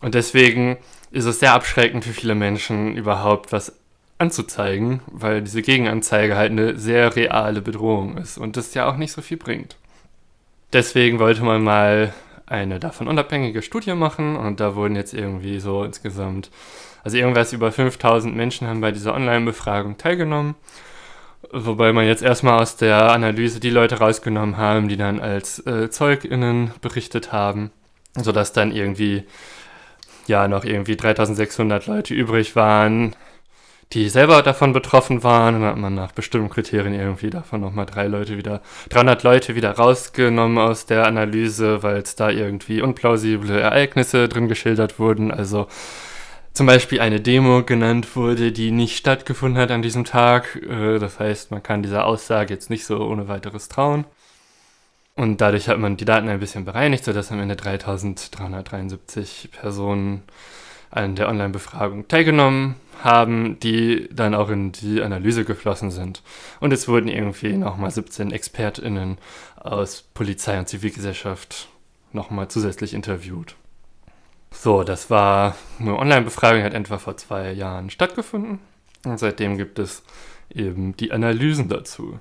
[0.00, 0.78] Und deswegen
[1.10, 3.72] ist es sehr abschreckend für viele Menschen überhaupt was
[4.18, 9.12] anzuzeigen, weil diese Gegenanzeige halt eine sehr reale Bedrohung ist und das ja auch nicht
[9.12, 9.76] so viel bringt.
[10.72, 12.12] Deswegen wollte man mal
[12.46, 16.50] eine davon unabhängige Studie machen und da wurden jetzt irgendwie so insgesamt,
[17.02, 20.54] also irgendwas über 5000 Menschen haben bei dieser Online-Befragung teilgenommen.
[21.56, 25.88] Wobei man jetzt erstmal aus der Analyse die Leute rausgenommen haben, die dann als äh,
[25.88, 27.70] ZeugInnen berichtet haben,
[28.16, 29.22] sodass dann irgendwie
[30.26, 33.14] ja noch irgendwie 3600 Leute übrig waren,
[33.92, 35.60] die selber davon betroffen waren.
[35.60, 39.70] dann hat man nach bestimmten Kriterien irgendwie davon nochmal drei Leute wieder, 300 Leute wieder
[39.70, 45.30] rausgenommen aus der Analyse, weil es da irgendwie unplausible Ereignisse drin geschildert wurden.
[45.30, 45.68] Also
[46.54, 50.56] zum Beispiel eine Demo genannt wurde, die nicht stattgefunden hat an diesem Tag.
[50.56, 54.04] Äh, das heißt, man kann dieser Aussage jetzt nicht so ohne weiteres trauen.
[55.16, 60.22] Und dadurch hat man die Daten ein bisschen bereinigt, sodass am Ende 3373 Personen
[60.90, 66.22] an der Online-Befragung teilgenommen haben, die dann auch in die Analyse geflossen sind.
[66.60, 69.18] Und es wurden irgendwie nochmal 17 ExpertInnen
[69.56, 71.68] aus Polizei und Zivilgesellschaft
[72.12, 73.56] nochmal zusätzlich interviewt.
[74.54, 78.60] So, das war eine Online-Befragung, hat etwa vor zwei Jahren stattgefunden.
[79.04, 80.02] Und seitdem gibt es
[80.48, 82.18] eben die Analysen dazu.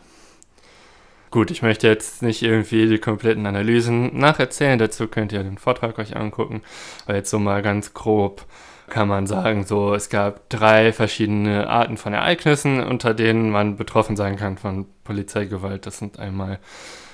[1.32, 5.98] Gut, ich möchte jetzt nicht irgendwie die kompletten Analysen nacherzählen, dazu könnt ihr den Vortrag
[5.98, 6.62] euch angucken,
[7.06, 8.46] aber jetzt so mal ganz grob
[8.90, 14.16] kann man sagen, so es gab drei verschiedene Arten von Ereignissen, unter denen man betroffen
[14.16, 15.88] sein kann von Polizeigewalt.
[15.88, 16.60] Das sind einmal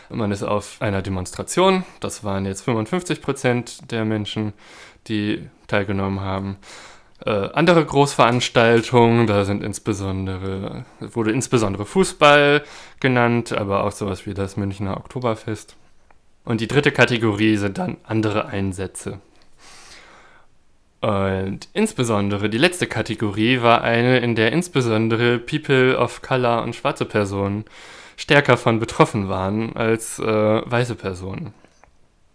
[0.10, 4.54] man ist auf einer Demonstration, das waren jetzt 55 Prozent der Menschen,
[5.10, 6.58] die teilgenommen haben.
[7.26, 12.64] Äh, andere Großveranstaltungen, da sind insbesondere, wurde insbesondere Fußball
[13.00, 15.76] genannt, aber auch sowas wie das Münchner Oktoberfest.
[16.46, 19.20] Und die dritte Kategorie sind dann andere Einsätze.
[21.02, 27.06] Und insbesondere die letzte Kategorie war eine, in der insbesondere People of Color und schwarze
[27.06, 27.66] Personen
[28.18, 31.54] stärker von betroffen waren als äh, weiße Personen.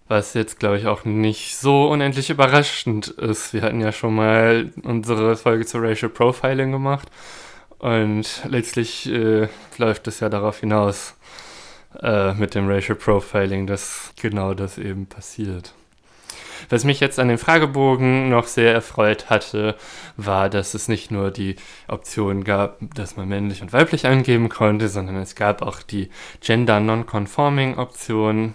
[0.07, 3.55] Was jetzt, glaube ich, auch nicht so unendlich überraschend ist.
[3.55, 7.09] Wir hatten ja schon mal unsere Folge zu Racial Profiling gemacht.
[7.79, 11.17] Und letztlich äh, läuft es ja darauf hinaus
[12.03, 15.75] äh, mit dem Racial Profiling, dass genau das eben passiert.
[16.71, 19.77] Was mich jetzt an dem Fragebogen noch sehr erfreut hatte,
[20.17, 21.57] war, dass es nicht nur die
[21.88, 26.81] Option gab, dass man männlich und weiblich angeben konnte, sondern es gab auch die Gender
[26.81, 28.55] Non-Conforming Option.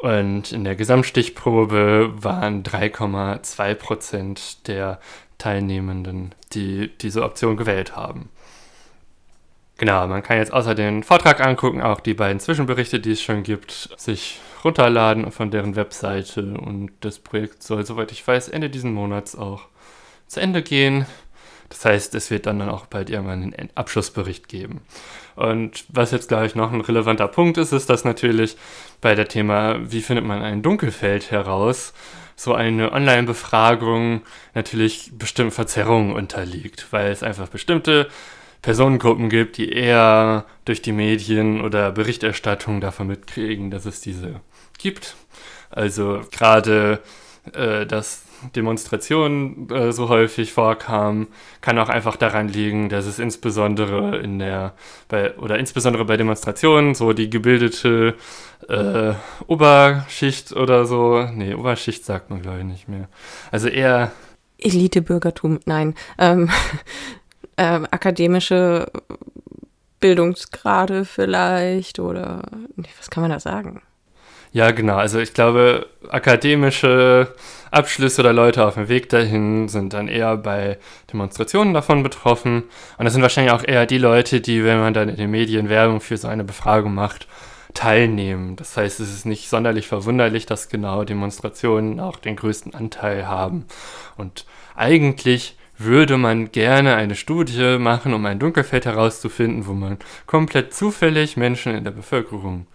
[0.00, 4.98] Und in der Gesamtstichprobe waren 3,2 Prozent der
[5.36, 8.30] Teilnehmenden, die diese Option gewählt haben.
[9.76, 13.42] Genau, man kann jetzt außer den Vortrag angucken, auch die beiden Zwischenberichte, die es schon
[13.42, 16.54] gibt, sich runterladen von deren Webseite.
[16.54, 19.62] Und das Projekt soll, soweit ich weiß, Ende diesen Monats auch
[20.26, 21.06] zu Ende gehen.
[21.70, 24.80] Das heißt, es wird dann, auch bald irgendwann einen Abschlussbericht geben.
[25.40, 28.58] Und was jetzt gleich noch ein relevanter Punkt ist, ist, dass natürlich
[29.00, 31.94] bei der Thema, wie findet man ein Dunkelfeld heraus,
[32.36, 34.20] so eine Online-Befragung
[34.52, 38.08] natürlich bestimmten Verzerrungen unterliegt, weil es einfach bestimmte
[38.60, 44.42] Personengruppen gibt, die eher durch die Medien oder Berichterstattung davon mitkriegen, dass es diese
[44.76, 45.16] gibt.
[45.70, 47.00] Also gerade,
[47.54, 48.24] äh, dass
[48.56, 51.28] Demonstrationen äh, so häufig vorkamen,
[51.60, 54.74] kann auch einfach daran liegen, dass es insbesondere in der
[55.08, 58.14] bei oder insbesondere bei Demonstrationen so die gebildete
[58.68, 59.12] äh,
[59.46, 63.08] Oberschicht oder so, nee, Oberschicht sagt man glaube ich nicht mehr.
[63.50, 64.12] Also eher
[64.58, 66.50] Elitebürgertum, nein, ähm,
[67.56, 68.90] äh, akademische
[70.00, 72.42] Bildungsgrade vielleicht oder
[72.98, 73.82] was kann man da sagen?
[74.52, 74.96] Ja, genau.
[74.96, 77.32] Also ich glaube, akademische
[77.70, 80.78] Abschlüsse oder Leute auf dem Weg dahin sind dann eher bei
[81.12, 82.64] Demonstrationen davon betroffen.
[82.98, 85.68] Und das sind wahrscheinlich auch eher die Leute, die, wenn man dann in den Medien
[85.68, 87.28] Werbung für so eine Befragung macht,
[87.74, 88.56] teilnehmen.
[88.56, 93.66] Das heißt, es ist nicht sonderlich verwunderlich, dass genau Demonstrationen auch den größten Anteil haben.
[94.16, 100.74] Und eigentlich würde man gerne eine Studie machen, um ein Dunkelfeld herauszufinden, wo man komplett
[100.74, 102.66] zufällig Menschen in der Bevölkerung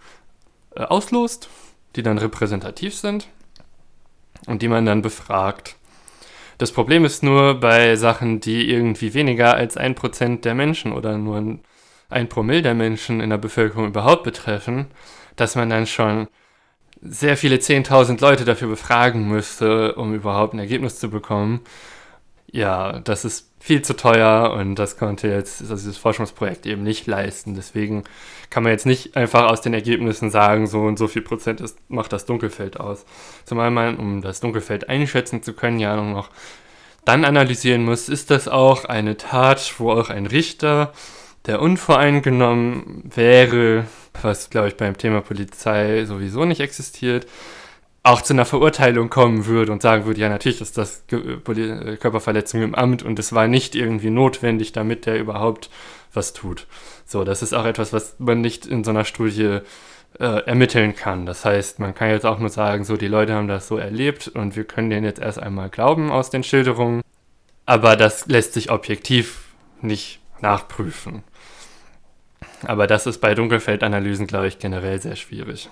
[0.74, 1.48] äh, auslost,
[1.96, 3.28] die dann repräsentativ sind
[4.46, 5.76] und die man dann befragt.
[6.58, 11.18] Das Problem ist nur bei Sachen, die irgendwie weniger als ein Prozent der Menschen oder
[11.18, 11.58] nur
[12.08, 14.86] ein Promille der Menschen in der Bevölkerung überhaupt betreffen,
[15.36, 16.28] dass man dann schon
[17.02, 21.60] sehr viele 10.000 Leute dafür befragen müsste, um überhaupt ein Ergebnis zu bekommen.
[22.50, 27.08] Ja, das ist viel zu teuer und das konnte jetzt also dieses Forschungsprojekt eben nicht
[27.08, 27.56] leisten.
[27.56, 28.04] Deswegen
[28.48, 31.76] kann man jetzt nicht einfach aus den Ergebnissen sagen, so und so viel Prozent ist,
[31.88, 33.04] macht das Dunkelfeld aus.
[33.44, 36.30] Zumal man, um das Dunkelfeld einschätzen zu können, ja noch
[37.04, 40.92] dann analysieren muss, ist das auch eine Tat, wo auch ein Richter,
[41.46, 43.86] der unvoreingenommen wäre,
[44.22, 47.26] was glaube ich beim Thema Polizei sowieso nicht existiert,
[48.06, 52.62] auch zu einer Verurteilung kommen würde und sagen würde, ja, natürlich ist das äh, Körperverletzung
[52.62, 55.70] im Amt und es war nicht irgendwie notwendig, damit der überhaupt
[56.14, 56.66] was tut.
[57.04, 59.58] So, das ist auch etwas, was man nicht in so einer Studie
[60.20, 61.26] äh, ermitteln kann.
[61.26, 64.28] Das heißt, man kann jetzt auch nur sagen, so, die Leute haben das so erlebt
[64.28, 67.02] und wir können denen jetzt erst einmal glauben aus den Schilderungen.
[67.66, 69.46] Aber das lässt sich objektiv
[69.82, 71.24] nicht nachprüfen.
[72.62, 75.68] Aber das ist bei Dunkelfeldanalysen, glaube ich, generell sehr schwierig.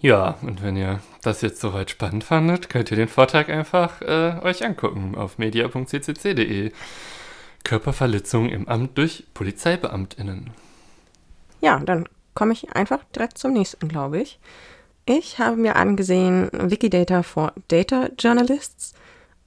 [0.00, 4.38] Ja, und wenn ihr das jetzt soweit spannend fandet, könnt ihr den Vortrag einfach äh,
[4.42, 6.72] euch angucken auf media.ccc.de.
[7.64, 10.50] Körperverletzung im Amt durch PolizeibeamtInnen.
[11.60, 14.40] Ja, dann komme ich einfach direkt zum nächsten, glaube ich.
[15.04, 18.94] Ich habe mir angesehen Wikidata for Data Journalists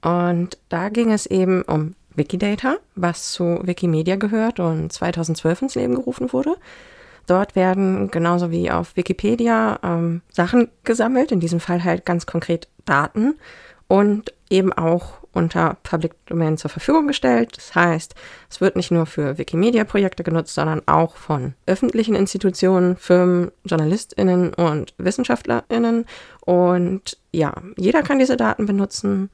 [0.02, 5.96] und da ging es eben um Wikidata, was zu Wikimedia gehört und 2012 ins Leben
[5.96, 6.56] gerufen wurde.
[7.26, 12.68] Dort werden genauso wie auf Wikipedia ähm, Sachen gesammelt, in diesem Fall halt ganz konkret
[12.84, 13.34] Daten
[13.88, 17.56] und eben auch unter Public Domain zur Verfügung gestellt.
[17.56, 18.14] Das heißt,
[18.48, 24.94] es wird nicht nur für Wikimedia-Projekte genutzt, sondern auch von öffentlichen Institutionen, Firmen, JournalistInnen und
[24.98, 26.06] WissenschaftlerInnen.
[26.40, 29.30] Und ja, jeder kann diese Daten benutzen.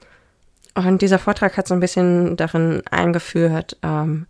[0.75, 4.27] Und dieser Vortrag hat so ein bisschen darin eingeführt, ähm,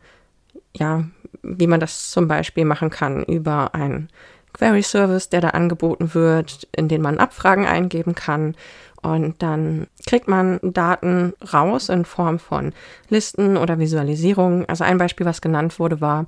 [0.73, 1.05] ja,
[1.43, 4.09] wie man das zum Beispiel machen kann über einen
[4.53, 8.55] Query-Service, der da angeboten wird, in den man Abfragen eingeben kann.
[9.03, 12.73] Und dann kriegt man Daten raus in Form von
[13.09, 14.69] Listen oder Visualisierungen.
[14.69, 16.27] Also ein Beispiel, was genannt wurde, war,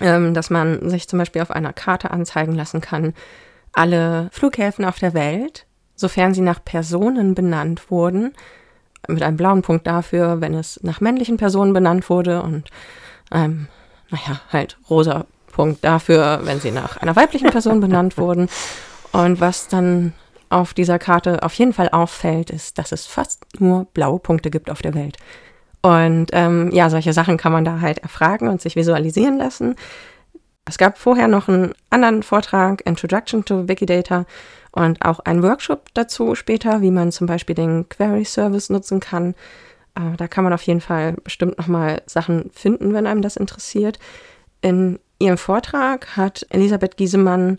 [0.00, 3.14] ähm, dass man sich zum Beispiel auf einer Karte anzeigen lassen kann,
[3.72, 5.66] alle Flughäfen auf der Welt,
[5.96, 8.34] sofern sie nach Personen benannt wurden,
[9.08, 12.68] mit einem blauen Punkt dafür, wenn es nach männlichen Personen benannt wurde und
[13.30, 13.68] einem
[14.10, 18.48] naja, halt rosa Punkt dafür, wenn sie nach einer weiblichen Person benannt wurden.
[19.12, 20.12] Und was dann
[20.48, 24.70] auf dieser Karte auf jeden Fall auffällt, ist, dass es fast nur blaue Punkte gibt
[24.70, 25.16] auf der Welt.
[25.82, 29.76] Und ähm, ja, solche Sachen kann man da halt erfragen und sich visualisieren lassen.
[30.66, 34.26] Es gab vorher noch einen anderen Vortrag, Introduction to Wikidata,
[34.72, 39.34] und auch einen Workshop dazu später, wie man zum Beispiel den Query Service nutzen kann.
[39.94, 43.98] Äh, da kann man auf jeden Fall bestimmt nochmal Sachen finden, wenn einem das interessiert.
[44.60, 47.58] In ihrem Vortrag hat Elisabeth Giesemann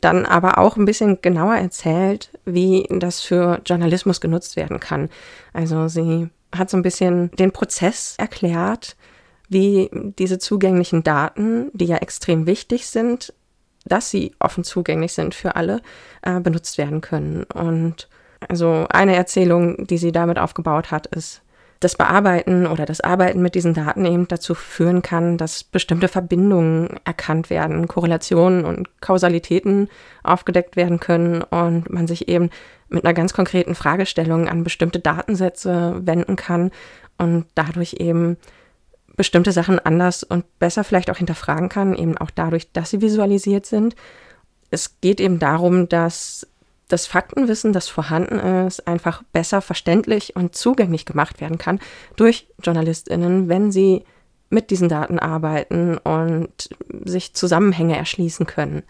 [0.00, 5.10] dann aber auch ein bisschen genauer erzählt, wie das für Journalismus genutzt werden kann.
[5.52, 8.96] Also sie hat so ein bisschen den Prozess erklärt,
[9.48, 13.34] wie diese zugänglichen Daten, die ja extrem wichtig sind,
[13.84, 15.82] dass sie offen zugänglich sind für alle,
[16.22, 17.44] äh, benutzt werden können.
[17.44, 18.08] Und
[18.48, 21.42] also eine Erzählung, die sie damit aufgebaut hat, ist,
[21.80, 27.00] das Bearbeiten oder das Arbeiten mit diesen Daten eben dazu führen kann, dass bestimmte Verbindungen
[27.04, 29.88] erkannt werden, Korrelationen und Kausalitäten
[30.22, 32.50] aufgedeckt werden können und man sich eben
[32.90, 36.70] mit einer ganz konkreten Fragestellung an bestimmte Datensätze wenden kann
[37.16, 38.36] und dadurch eben
[39.16, 43.64] bestimmte Sachen anders und besser vielleicht auch hinterfragen kann, eben auch dadurch, dass sie visualisiert
[43.64, 43.96] sind.
[44.70, 46.46] Es geht eben darum, dass
[46.92, 51.80] das Faktenwissen, das vorhanden ist, einfach besser verständlich und zugänglich gemacht werden kann
[52.16, 54.04] durch JournalistInnen, wenn sie
[54.50, 56.68] mit diesen Daten arbeiten und
[57.04, 58.82] sich Zusammenhänge erschließen können.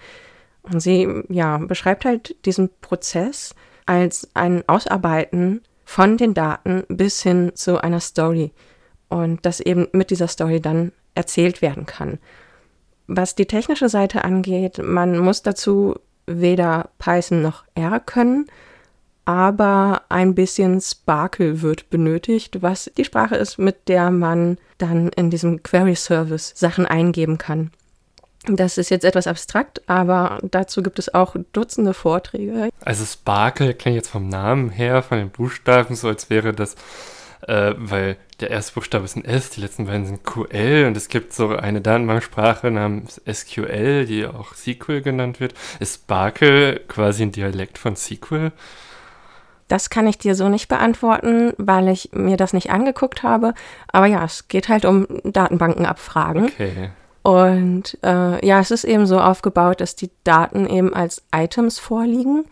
[0.62, 3.54] Und sie ja, beschreibt halt diesen Prozess
[3.86, 8.52] als ein Ausarbeiten von den Daten bis hin zu einer Story
[9.08, 12.18] und das eben mit dieser Story dann erzählt werden kann.
[13.06, 15.96] Was die technische Seite angeht, man muss dazu
[16.38, 18.46] weder Python noch R können,
[19.24, 25.30] aber ein bisschen Sparkle wird benötigt, was die Sprache ist, mit der man dann in
[25.30, 27.70] diesem Query Service Sachen eingeben kann.
[28.46, 32.70] Das ist jetzt etwas abstrakt, aber dazu gibt es auch Dutzende Vorträge.
[32.82, 36.76] Also Sparkle klingt jetzt vom Namen her, von den Buchstaben, so als wäre das
[37.46, 41.08] äh, weil der erste Buchstabe ist ein S, die letzten beiden sind QL und es
[41.08, 45.54] gibt so eine Datenbanksprache namens SQL, die auch SQL genannt wird.
[45.78, 48.52] Ist Sparkle quasi ein Dialekt von SQL?
[49.68, 53.54] Das kann ich dir so nicht beantworten, weil ich mir das nicht angeguckt habe.
[53.92, 56.46] Aber ja, es geht halt um Datenbankenabfragen.
[56.46, 56.90] Okay.
[57.22, 62.46] Und äh, ja, es ist eben so aufgebaut, dass die Daten eben als Items vorliegen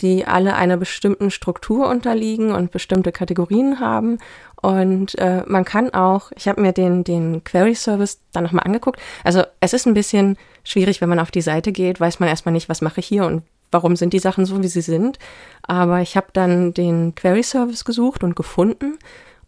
[0.00, 4.18] die alle einer bestimmten Struktur unterliegen und bestimmte Kategorien haben.
[4.60, 9.00] Und äh, man kann auch, ich habe mir den, den Query-Service dann nochmal angeguckt.
[9.22, 12.52] Also es ist ein bisschen schwierig, wenn man auf die Seite geht, weiß man erstmal
[12.52, 15.18] nicht, was mache ich hier und warum sind die Sachen so, wie sie sind.
[15.62, 18.98] Aber ich habe dann den Query-Service gesucht und gefunden.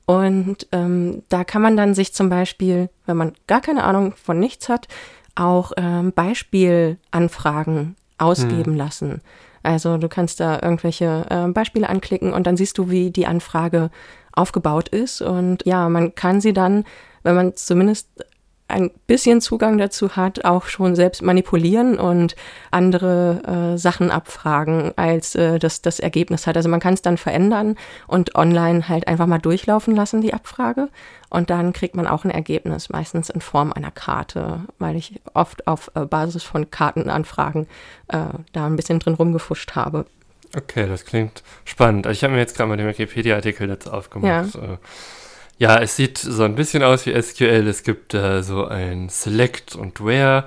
[0.07, 4.39] Und ähm, da kann man dann sich zum Beispiel, wenn man gar keine Ahnung von
[4.39, 4.87] nichts hat,
[5.35, 8.77] auch ähm, Beispielanfragen ausgeben hm.
[8.77, 9.21] lassen.
[9.63, 13.91] Also du kannst da irgendwelche äh, Beispiele anklicken und dann siehst du, wie die Anfrage
[14.33, 15.21] aufgebaut ist.
[15.21, 16.85] Und ja, man kann sie dann,
[17.25, 18.09] wenn man zumindest
[18.69, 22.35] ein bisschen Zugang dazu hat, auch schon selbst manipulieren und
[22.71, 26.57] andere äh, Sachen abfragen, als äh, das das Ergebnis hat.
[26.57, 27.77] Also man kann es dann verändern
[28.09, 30.89] und online halt einfach mal durchlaufen lassen, die Abfrage.
[31.31, 35.67] Und dann kriegt man auch ein Ergebnis, meistens in Form einer Karte, weil ich oft
[35.67, 37.67] auf äh, Basis von Kartenanfragen
[38.09, 38.19] äh,
[38.53, 40.07] da ein bisschen drin rumgefuscht habe.
[40.57, 42.07] Okay, das klingt spannend.
[42.07, 44.55] Ich habe mir jetzt gerade mal den Wikipedia-Artikel dazu aufgemacht.
[44.55, 44.79] Ja.
[45.59, 47.67] Äh, ja, es sieht so ein bisschen aus wie SQL.
[47.69, 50.45] Es gibt da so ein Select und Where,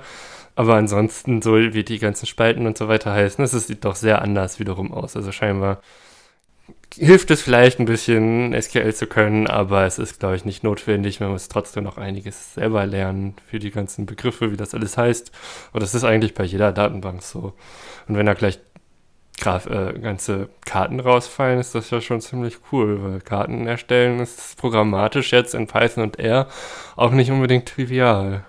[0.56, 4.22] aber ansonsten, so wie die ganzen Spalten und so weiter heißen, es sieht doch sehr
[4.22, 5.16] anders wiederum aus.
[5.16, 5.80] Also scheinbar
[6.96, 11.20] hilft es vielleicht ein bisschen, SQL zu können, aber es ist, glaube ich, nicht notwendig.
[11.20, 15.30] Man muss trotzdem noch einiges selber lernen für die ganzen Begriffe, wie das alles heißt.
[15.72, 17.54] Und das ist eigentlich bei jeder Datenbank so.
[18.08, 18.58] Und wenn da gleich
[19.40, 24.58] Graf, äh, ganze Karten rausfallen, ist das ja schon ziemlich cool, weil Karten erstellen ist
[24.58, 26.46] programmatisch jetzt in Python und R
[26.96, 28.44] auch nicht unbedingt trivial.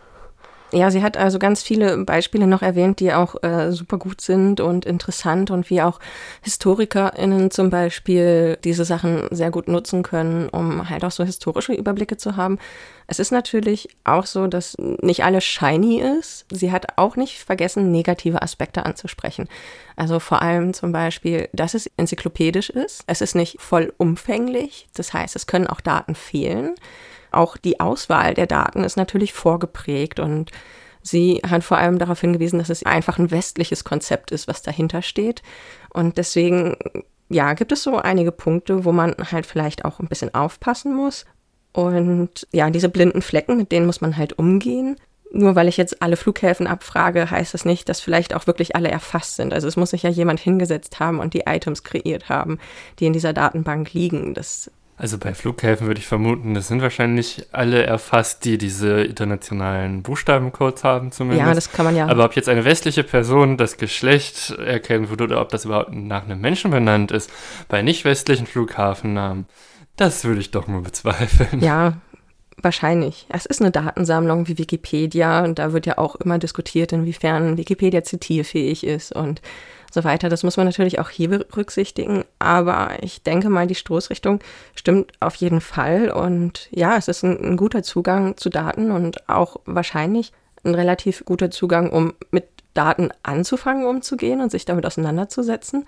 [0.74, 4.62] Ja, sie hat also ganz viele Beispiele noch erwähnt, die auch äh, super gut sind
[4.62, 6.00] und interessant und wie auch
[6.44, 12.16] HistorikerInnen zum Beispiel diese Sachen sehr gut nutzen können, um halt auch so historische Überblicke
[12.16, 12.58] zu haben.
[13.06, 16.46] Es ist natürlich auch so, dass nicht alles shiny ist.
[16.50, 19.50] Sie hat auch nicht vergessen, negative Aspekte anzusprechen.
[19.98, 23.04] Also vor allem zum Beispiel, dass es enzyklopädisch ist.
[23.08, 24.88] Es ist nicht vollumfänglich.
[24.94, 26.76] Das heißt, es können auch Daten fehlen.
[27.32, 30.52] Auch die Auswahl der Daten ist natürlich vorgeprägt und
[31.02, 35.02] sie hat vor allem darauf hingewiesen, dass es einfach ein westliches Konzept ist, was dahinter
[35.02, 35.42] steht.
[35.94, 36.76] Und deswegen,
[37.30, 41.26] ja, gibt es so einige Punkte, wo man halt vielleicht auch ein bisschen aufpassen muss.
[41.74, 44.98] Und ja, diese blinden Flecken, mit denen muss man halt umgehen.
[45.34, 48.92] Nur weil ich jetzt alle Flughäfen abfrage, heißt das nicht, dass vielleicht auch wirklich alle
[48.92, 49.54] erfasst sind.
[49.54, 52.60] Also es muss sich ja jemand hingesetzt haben und die Items kreiert haben,
[53.00, 54.34] die in dieser Datenbank liegen.
[54.34, 54.70] Das
[55.02, 60.84] also bei Flughäfen würde ich vermuten, das sind wahrscheinlich alle erfasst, die diese internationalen Buchstabencodes
[60.84, 61.48] haben zumindest.
[61.48, 62.08] Ja, das kann man ja.
[62.08, 66.26] Aber ob jetzt eine westliche Person das Geschlecht erkennen würde oder ob das überhaupt nach
[66.26, 67.32] einem Menschen benannt ist,
[67.68, 69.48] bei nicht westlichen Flughafennamen,
[69.96, 71.62] das würde ich doch mal bezweifeln.
[71.62, 71.94] Ja,
[72.58, 73.26] wahrscheinlich.
[73.30, 78.04] Es ist eine Datensammlung wie Wikipedia und da wird ja auch immer diskutiert, inwiefern Wikipedia
[78.04, 79.42] zitierfähig ist und
[79.92, 80.30] so weiter.
[80.30, 82.24] Das muss man natürlich auch hier berücksichtigen.
[82.40, 84.40] Aber ich denke mal, die Stoßrichtung
[84.76, 86.10] stimmt auf jeden Fall.
[86.10, 90.32] Und ja, es ist ein, ein guter Zugang zu Daten und auch wahrscheinlich
[90.64, 95.86] ein relativ guter Zugang, um mit Daten anzufangen, umzugehen und sich damit auseinanderzusetzen.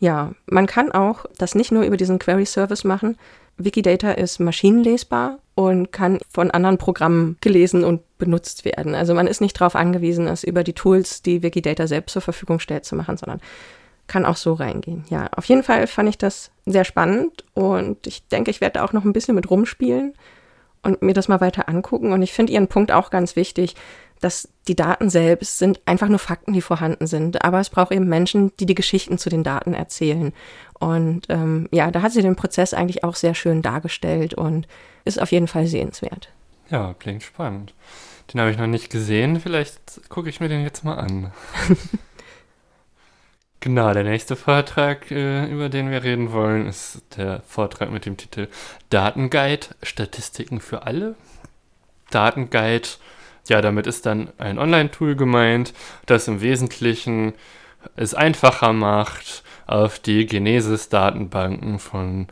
[0.00, 3.16] Ja, man kann auch das nicht nur über diesen Query Service machen.
[3.58, 8.94] Wikidata ist maschinenlesbar und kann von anderen Programmen gelesen und benutzt werden.
[8.94, 12.60] Also man ist nicht darauf angewiesen, es über die Tools, die Wikidata selbst zur Verfügung
[12.60, 13.40] stellt, zu machen, sondern
[14.06, 15.04] kann auch so reingehen.
[15.10, 18.84] Ja, auf jeden Fall fand ich das sehr spannend und ich denke, ich werde da
[18.84, 20.14] auch noch ein bisschen mit rumspielen
[20.82, 22.12] und mir das mal weiter angucken.
[22.12, 23.74] Und ich finde Ihren Punkt auch ganz wichtig,
[24.20, 27.44] dass die Daten selbst sind einfach nur Fakten, die vorhanden sind.
[27.44, 30.32] Aber es braucht eben Menschen, die die Geschichten zu den Daten erzählen.
[30.78, 34.66] Und ähm, ja, da hat sie den Prozess eigentlich auch sehr schön dargestellt und
[35.04, 36.30] ist auf jeden Fall sehenswert.
[36.70, 37.74] Ja, klingt spannend.
[38.32, 39.40] Den habe ich noch nicht gesehen.
[39.40, 41.32] Vielleicht gucke ich mir den jetzt mal an.
[43.60, 48.18] genau, der nächste Vortrag, äh, über den wir reden wollen, ist der Vortrag mit dem
[48.18, 48.48] Titel
[48.90, 51.14] Datenguide, Statistiken für alle.
[52.10, 52.88] Datenguide
[53.48, 55.72] ja, damit ist dann ein Online-Tool gemeint,
[56.06, 57.34] das im Wesentlichen
[57.96, 62.28] es einfacher macht, auf die Genesis-Datenbanken von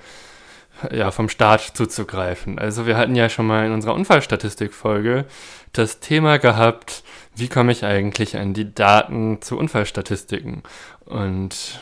[0.91, 2.59] ja, vom Staat zuzugreifen.
[2.59, 5.25] Also wir hatten ja schon mal in unserer Unfallstatistik-Folge
[5.73, 7.03] das Thema gehabt,
[7.35, 10.63] wie komme ich eigentlich an die Daten zu Unfallstatistiken?
[11.05, 11.81] Und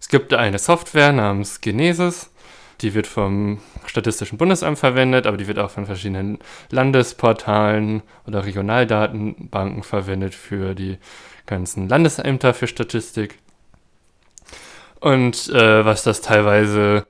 [0.00, 2.30] es gibt eine Software namens Genesis,
[2.80, 6.38] die wird vom Statistischen Bundesamt verwendet, aber die wird auch von verschiedenen
[6.70, 10.98] Landesportalen oder Regionaldatenbanken verwendet für die
[11.46, 13.38] ganzen Landesämter für Statistik.
[15.00, 17.06] Und äh, was das teilweise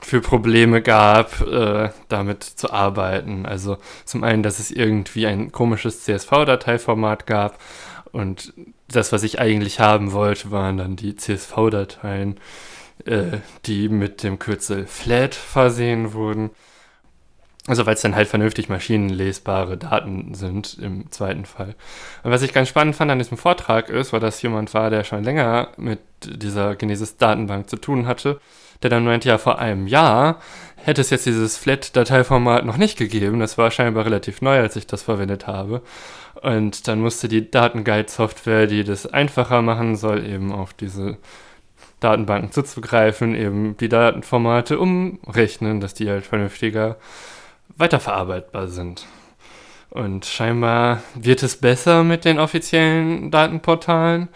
[0.00, 3.46] für Probleme gab, äh, damit zu arbeiten.
[3.46, 7.58] Also zum einen, dass es irgendwie ein komisches CSV-Dateiformat gab
[8.12, 8.52] und
[8.86, 12.38] das, was ich eigentlich haben wollte, waren dann die CSV-Dateien
[13.04, 16.50] äh, die mit dem Kürzel FLAT versehen wurden.
[17.66, 21.74] Also weil es dann halt vernünftig maschinenlesbare Daten sind im zweiten Fall.
[22.22, 25.02] Und was ich ganz spannend fand an diesem Vortrag ist, weil das jemand war, der
[25.02, 28.38] schon länger mit dieser Genesis-Datenbank zu tun hatte,
[28.82, 30.40] der dann meinte, ja, vor einem Jahr
[30.76, 33.40] hätte es jetzt dieses Flat-Dateiformat noch nicht gegeben.
[33.40, 35.80] Das war scheinbar relativ neu, als ich das verwendet habe.
[36.42, 41.16] Und dann musste die Datenguide-Software, die das einfacher machen soll, eben auf diese
[42.04, 46.96] Datenbanken zuzugreifen, eben die Datenformate umrechnen, dass die halt vernünftiger
[47.76, 49.06] weiterverarbeitbar sind.
[49.90, 54.28] Und scheinbar wird es besser mit den offiziellen Datenportalen,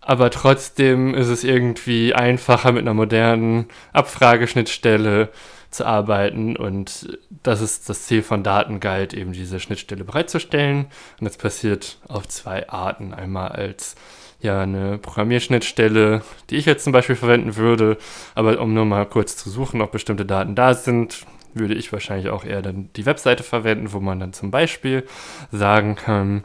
[0.00, 5.28] aber trotzdem ist es irgendwie einfacher mit einer modernen Abfrageschnittstelle
[5.70, 10.86] zu arbeiten und das ist das Ziel von Datenguide, eben diese Schnittstelle bereitzustellen.
[11.20, 13.12] Und das passiert auf zwei Arten.
[13.12, 13.94] Einmal als
[14.40, 17.98] ja eine Programmierschnittstelle, die ich jetzt zum Beispiel verwenden würde.
[18.34, 22.28] Aber um nur mal kurz zu suchen, ob bestimmte Daten da sind, würde ich wahrscheinlich
[22.30, 25.04] auch eher dann die Webseite verwenden, wo man dann zum Beispiel
[25.50, 26.44] sagen kann,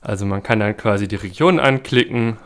[0.00, 2.36] also man kann dann quasi die Region anklicken,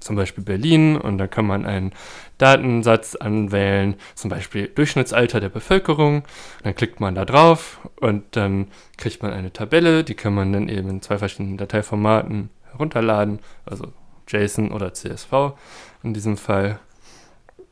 [0.00, 1.92] zum Beispiel Berlin, und dann kann man einen
[2.38, 6.24] Datensatz anwählen, zum Beispiel Durchschnittsalter der Bevölkerung.
[6.64, 10.68] Dann klickt man da drauf und dann kriegt man eine Tabelle, die kann man dann
[10.68, 13.92] eben in zwei verschiedenen Dateiformaten herunterladen, also
[14.28, 15.52] JSON oder CSV
[16.02, 16.78] in diesem Fall.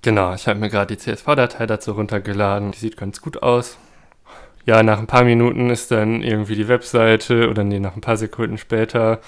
[0.03, 3.79] Genau, ich habe mir gerade die CSV-Datei dazu runtergeladen, die sieht ganz gut aus.
[4.65, 8.17] Ja, nach ein paar Minuten ist dann irgendwie die Webseite oder nee, nach ein paar
[8.17, 9.21] Sekunden später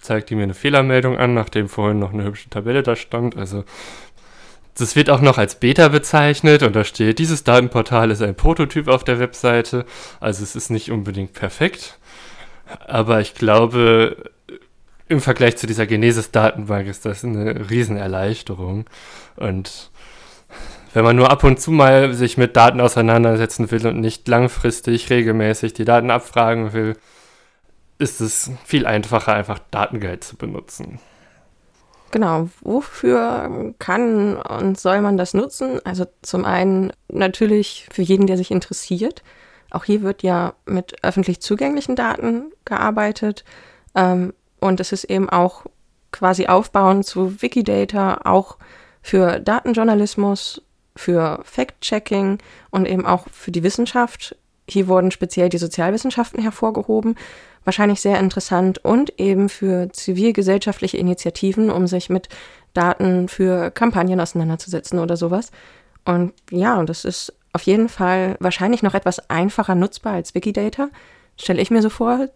[0.00, 3.36] zeigt die mir eine Fehlermeldung an, nachdem vorhin noch eine hübsche Tabelle da stand.
[3.36, 3.64] Also
[4.76, 8.88] das wird auch noch als Beta bezeichnet und da steht, dieses Datenportal ist ein Prototyp
[8.88, 9.84] auf der Webseite,
[10.20, 11.98] also es ist nicht unbedingt perfekt.
[12.86, 14.30] Aber ich glaube,
[15.12, 18.86] im Vergleich zu dieser Genesis-Datenbank ist das eine Riesenerleichterung.
[19.36, 19.90] Und
[20.94, 25.10] wenn man nur ab und zu mal sich mit Daten auseinandersetzen will und nicht langfristig
[25.10, 26.96] regelmäßig die Daten abfragen will,
[27.98, 30.98] ist es viel einfacher, einfach Datenguide zu benutzen.
[32.10, 35.80] Genau, wofür kann und soll man das nutzen?
[35.84, 39.22] Also zum einen natürlich für jeden, der sich interessiert.
[39.70, 43.44] Auch hier wird ja mit öffentlich zugänglichen Daten gearbeitet.
[43.94, 45.64] Ähm, und es ist eben auch
[46.10, 48.58] quasi aufbauend zu Wikidata, auch
[49.02, 50.62] für Datenjournalismus,
[50.94, 52.38] für Fact-Checking
[52.70, 54.36] und eben auch für die Wissenschaft.
[54.68, 57.16] Hier wurden speziell die Sozialwissenschaften hervorgehoben
[57.64, 62.28] wahrscheinlich sehr interessant und eben für zivilgesellschaftliche Initiativen, um sich mit
[62.74, 65.50] Daten für Kampagnen auseinanderzusetzen oder sowas.
[66.04, 70.88] Und ja, das ist auf jeden Fall wahrscheinlich noch etwas einfacher nutzbar als Wikidata,
[71.36, 72.28] stelle ich mir so vor,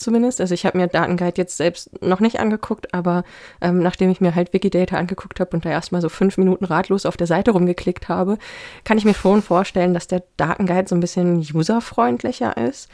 [0.00, 0.40] zumindest.
[0.40, 3.24] Also ich habe mir Datenguide jetzt selbst noch nicht angeguckt, aber
[3.60, 7.06] ähm, nachdem ich mir halt Wikidata angeguckt habe und da erstmal so fünf Minuten ratlos
[7.06, 8.38] auf der Seite rumgeklickt habe,
[8.84, 12.88] kann ich mir schon vorstellen, dass der Datenguide so ein bisschen userfreundlicher ist.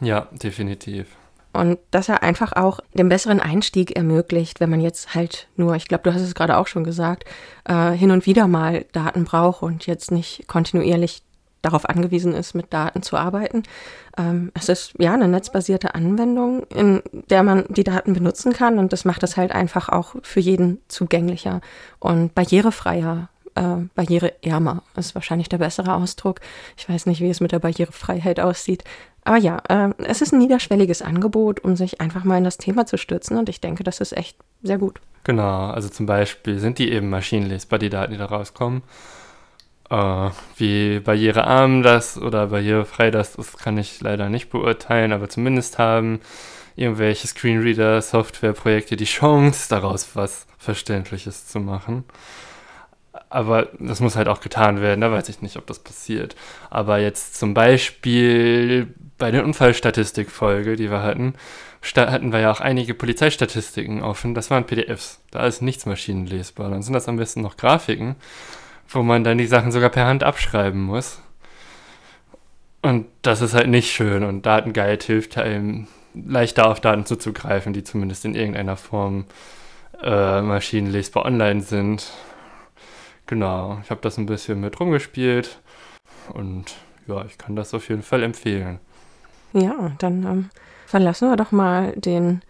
[0.00, 1.06] Ja, definitiv.
[1.52, 5.88] Und dass er einfach auch den besseren Einstieg ermöglicht, wenn man jetzt halt nur, ich
[5.88, 7.24] glaube, du hast es gerade auch schon gesagt,
[7.64, 11.22] äh, hin und wieder mal Daten braucht und jetzt nicht kontinuierlich
[11.62, 13.62] darauf angewiesen ist, mit Daten zu arbeiten.
[14.16, 18.92] Ähm, es ist ja eine netzbasierte Anwendung, in der man die Daten benutzen kann und
[18.92, 21.60] das macht es halt einfach auch für jeden zugänglicher
[21.98, 26.40] und barrierefreier äh, barriereärmer ist wahrscheinlich der bessere Ausdruck.
[26.76, 28.84] Ich weiß nicht, wie es mit der Barrierefreiheit aussieht.
[29.24, 32.86] Aber ja, äh, es ist ein niederschwelliges Angebot, um sich einfach mal in das Thema
[32.86, 35.00] zu stürzen und ich denke, das ist echt sehr gut.
[35.24, 38.82] Genau, also zum Beispiel sind die eben maschinenlesbar, die Daten, die da rauskommen.
[39.92, 45.78] Uh, wie barrierearm das oder barrierefrei das ist, kann ich leider nicht beurteilen, aber zumindest
[45.78, 46.20] haben
[46.76, 52.04] irgendwelche Screenreader, Softwareprojekte die Chance, daraus was Verständliches zu machen.
[53.28, 56.36] Aber das muss halt auch getan werden, da weiß ich nicht, ob das passiert.
[56.68, 61.34] Aber jetzt zum Beispiel bei der Unfallstatistikfolge, die wir hatten,
[61.96, 64.34] hatten wir ja auch einige Polizeistatistiken offen.
[64.34, 65.20] Das waren PDFs.
[65.30, 66.70] Da ist nichts maschinenlesbar.
[66.70, 68.16] Dann sind das am besten noch Grafiken,
[68.90, 71.20] wo man dann die Sachen sogar per Hand abschreiben muss.
[72.82, 74.24] Und das ist halt nicht schön.
[74.24, 79.26] Und Datenguide hilft einem leichter auf Daten zuzugreifen, die zumindest in irgendeiner Form
[80.02, 82.10] äh, maschinenlesbar online sind.
[83.26, 85.60] Genau, ich habe das ein bisschen mit rumgespielt
[86.32, 86.74] und
[87.06, 88.80] ja, ich kann das auf jeden Fall empfehlen.
[89.52, 90.50] Ja, dann ähm,
[90.86, 92.42] verlassen wir doch mal den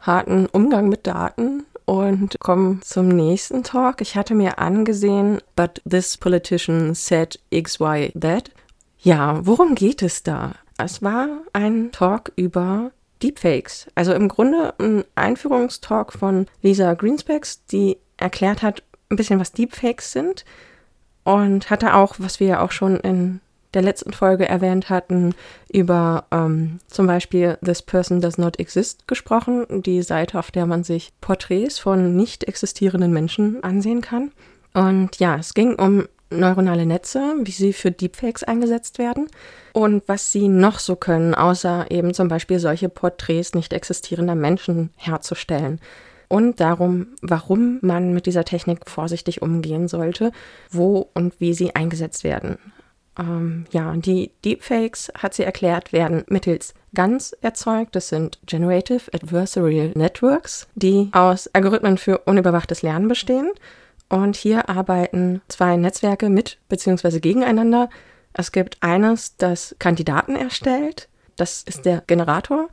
[0.00, 4.00] harten Umgang mit Daten und kommen zum nächsten Talk.
[4.00, 8.50] Ich hatte mir angesehen, but this politician said X, Y, that.
[8.98, 10.52] Ja, worum geht es da?
[10.78, 12.90] Es war ein Talk über
[13.22, 13.86] Deepfakes.
[13.94, 20.12] Also im Grunde ein Einführungstalk von Lisa Greenspecs, die erklärt hat, ein bisschen, was Deepfakes
[20.12, 20.44] sind
[21.24, 23.40] und hatte auch, was wir ja auch schon in
[23.74, 25.34] der letzten Folge erwähnt hatten,
[25.72, 30.84] über ähm, zum Beispiel This Person Does Not Exist gesprochen, die Seite, auf der man
[30.84, 34.32] sich Porträts von nicht existierenden Menschen ansehen kann.
[34.72, 39.28] Und ja, es ging um neuronale Netze, wie sie für Deepfakes eingesetzt werden
[39.72, 44.90] und was sie noch so können, außer eben zum Beispiel solche Porträts nicht existierender Menschen
[44.96, 45.80] herzustellen
[46.28, 50.32] und darum, warum man mit dieser Technik vorsichtig umgehen sollte,
[50.70, 52.58] wo und wie sie eingesetzt werden.
[53.18, 57.94] Ähm, ja, die Deepfakes, hat sie erklärt, werden mittels GANs erzeugt.
[57.94, 63.50] Das sind Generative Adversarial Networks, die aus Algorithmen für unüberwachtes Lernen bestehen.
[64.08, 67.20] Und hier arbeiten zwei Netzwerke mit bzw.
[67.20, 67.88] gegeneinander.
[68.32, 71.08] Es gibt eines, das Kandidaten erstellt.
[71.36, 72.68] Das ist der Generator.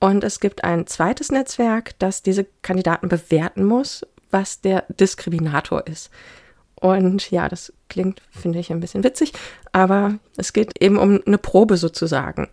[0.00, 6.10] Und es gibt ein zweites Netzwerk, das diese Kandidaten bewerten muss, was der Diskriminator ist.
[6.82, 9.32] Und ja, das klingt, finde ich, ein bisschen witzig,
[9.70, 12.48] aber es geht eben um eine Probe sozusagen.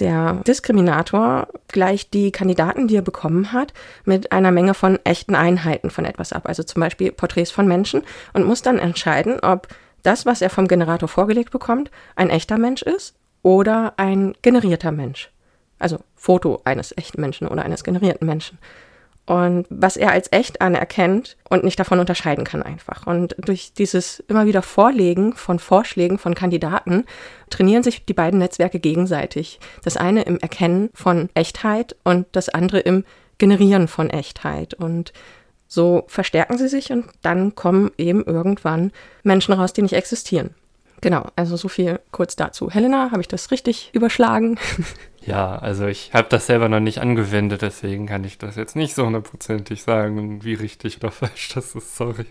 [0.00, 3.72] Der Diskriminator gleicht die Kandidaten, die er bekommen hat,
[4.04, 8.02] mit einer Menge von echten Einheiten von etwas ab, also zum Beispiel Porträts von Menschen,
[8.34, 9.68] und muss dann entscheiden, ob
[10.02, 15.30] das, was er vom Generator vorgelegt bekommt, ein echter Mensch ist oder ein generierter Mensch.
[15.78, 18.58] Also Foto eines echten Menschen oder eines generierten Menschen.
[19.30, 23.06] Und was er als echt anerkennt und nicht davon unterscheiden kann einfach.
[23.06, 27.04] Und durch dieses immer wieder Vorlegen von Vorschlägen von Kandidaten
[27.48, 29.60] trainieren sich die beiden Netzwerke gegenseitig.
[29.84, 33.04] Das eine im Erkennen von Echtheit und das andere im
[33.38, 34.74] Generieren von Echtheit.
[34.74, 35.12] Und
[35.68, 38.90] so verstärken sie sich und dann kommen eben irgendwann
[39.22, 40.56] Menschen raus, die nicht existieren.
[41.02, 42.68] Genau, also so viel kurz dazu.
[42.68, 44.58] Helena, habe ich das richtig überschlagen?
[45.22, 48.94] Ja, also ich habe das selber noch nicht angewendet, deswegen kann ich das jetzt nicht
[48.94, 52.26] so hundertprozentig sagen, wie richtig oder falsch das ist, sorry.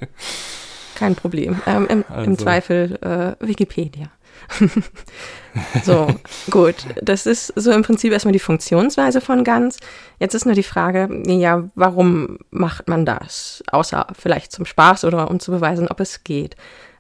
[0.96, 1.62] Kein Problem.
[1.66, 2.30] Ähm, im, also.
[2.30, 4.08] im, Zweifel äh, Wikipedia.
[5.84, 6.08] so,
[6.50, 6.76] gut.
[7.02, 9.78] Das ist so im Prinzip erstmal die Funktionsweise von Ganz.
[10.20, 13.64] Jetzt ist nur die Frage, ja, warum macht man das?
[13.72, 16.56] Außer vielleicht zum Spaß oder um zu beweisen, ob es geht.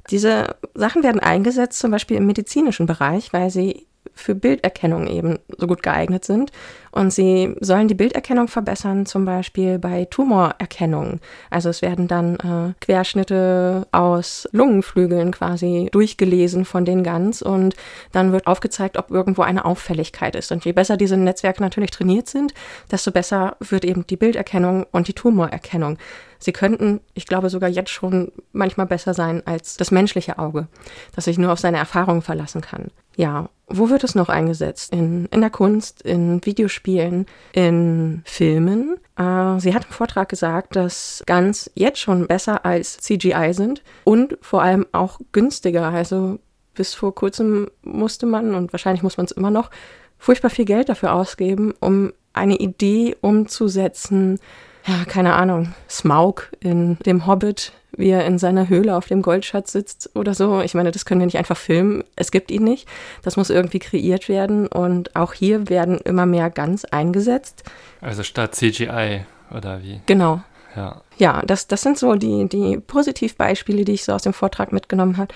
[0.10, 3.86] Diese Sachen werden eingesetzt, zum Beispiel im medizinischen Bereich, weil sie
[4.20, 6.52] für Bilderkennung eben so gut geeignet sind.
[6.92, 11.20] Und sie sollen die Bilderkennung verbessern, zum Beispiel bei Tumorerkennung.
[11.50, 17.76] Also es werden dann äh, Querschnitte aus Lungenflügeln quasi durchgelesen von den Gans und
[18.12, 20.52] dann wird aufgezeigt, ob irgendwo eine Auffälligkeit ist.
[20.52, 22.54] Und je besser diese Netzwerke natürlich trainiert sind,
[22.92, 25.98] desto besser wird eben die Bilderkennung und die Tumorerkennung.
[26.40, 30.68] Sie könnten, ich glaube sogar jetzt schon manchmal besser sein als das menschliche Auge,
[31.14, 32.92] das sich nur auf seine Erfahrungen verlassen kann.
[33.20, 34.94] Ja, wo wird es noch eingesetzt?
[34.94, 38.96] In, in der Kunst, in Videospielen, in Filmen.
[39.18, 44.38] Äh, sie hat im Vortrag gesagt, dass Guns jetzt schon besser als CGI sind und
[44.40, 45.90] vor allem auch günstiger.
[45.90, 46.40] Also
[46.76, 49.70] bis vor kurzem musste man, und wahrscheinlich muss man es immer noch,
[50.18, 54.40] furchtbar viel Geld dafür ausgeben, um eine Idee umzusetzen,
[54.88, 59.72] ja, keine Ahnung, Smaug in dem Hobbit, wie er in seiner Höhle auf dem Goldschatz
[59.72, 60.62] sitzt oder so.
[60.62, 62.04] Ich meine, das können wir nicht einfach filmen.
[62.16, 62.88] Es gibt ihn nicht.
[63.24, 64.68] Das muss irgendwie kreiert werden.
[64.68, 67.64] Und auch hier werden immer mehr Guns eingesetzt.
[68.02, 69.26] Also statt CGI
[69.56, 70.02] oder wie?
[70.06, 70.42] Genau.
[70.76, 71.02] Ja.
[71.18, 75.18] Ja, das, das sind so die, die Positivbeispiele, die ich so aus dem Vortrag mitgenommen
[75.18, 75.34] habe.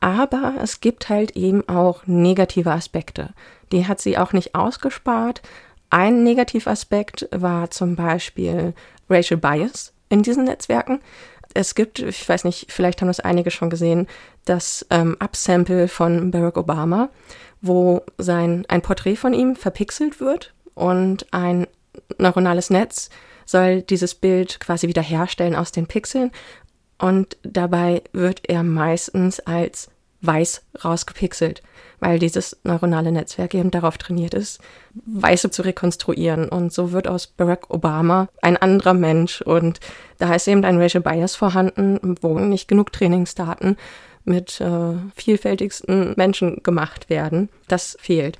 [0.00, 3.30] Aber es gibt halt eben auch negative Aspekte.
[3.72, 5.42] Die hat sie auch nicht ausgespart.
[5.90, 8.74] Ein Negativaspekt war zum Beispiel
[9.10, 11.00] Racial Bias in diesen Netzwerken.
[11.56, 14.06] Es gibt, ich weiß nicht, vielleicht haben das einige schon gesehen,
[14.44, 17.08] das ähm, Upsample von Barack Obama,
[17.62, 21.66] wo sein, ein Porträt von ihm verpixelt wird und ein
[22.18, 23.08] neuronales Netz
[23.46, 26.30] soll dieses Bild quasi wiederherstellen aus den Pixeln.
[26.98, 29.88] Und dabei wird er meistens als
[30.26, 31.62] weiß rausgepixelt,
[32.00, 34.60] weil dieses neuronale Netzwerk eben darauf trainiert ist,
[35.06, 36.48] Weiße zu rekonstruieren.
[36.48, 39.40] Und so wird aus Barack Obama ein anderer Mensch.
[39.40, 39.80] Und
[40.18, 43.76] da ist eben ein Racial Bias vorhanden, wo nicht genug Trainingsdaten
[44.24, 47.48] mit äh, vielfältigsten Menschen gemacht werden.
[47.68, 48.38] Das fehlt.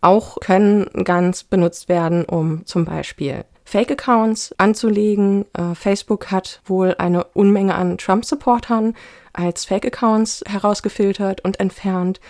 [0.00, 5.46] Auch können ganz benutzt werden, um zum Beispiel Fake-Accounts anzulegen.
[5.54, 8.94] Äh, Facebook hat wohl eine Unmenge an Trump-Supportern
[9.32, 12.20] als Fake-Accounts herausgefiltert und entfernt.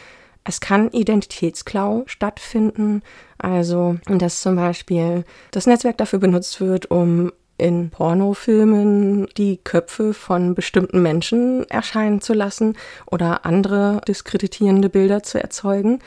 [0.45, 3.03] Es kann Identitätsklau stattfinden,
[3.39, 10.55] also dass zum Beispiel das Netzwerk dafür benutzt wird, um in Pornofilmen die Köpfe von
[10.55, 12.77] bestimmten Menschen erscheinen zu lassen
[13.07, 16.01] oder andere diskreditierende Bilder zu erzeugen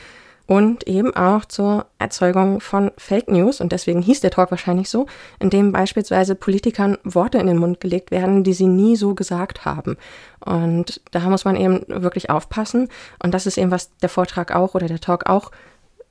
[0.47, 5.07] und eben auch zur Erzeugung von Fake News, und deswegen hieß der Talk wahrscheinlich so,
[5.39, 9.65] in dem beispielsweise Politikern Worte in den Mund gelegt werden, die sie nie so gesagt
[9.65, 9.97] haben.
[10.39, 12.89] Und da muss man eben wirklich aufpassen.
[13.21, 15.51] Und das ist eben, was der Vortrag auch oder der Talk auch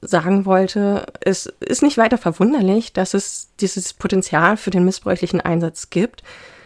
[0.01, 1.07] sagen wollte.
[1.20, 6.22] Es ist nicht weiter verwunderlich, dass es dieses Potenzial für den missbräuchlichen Einsatz gibt.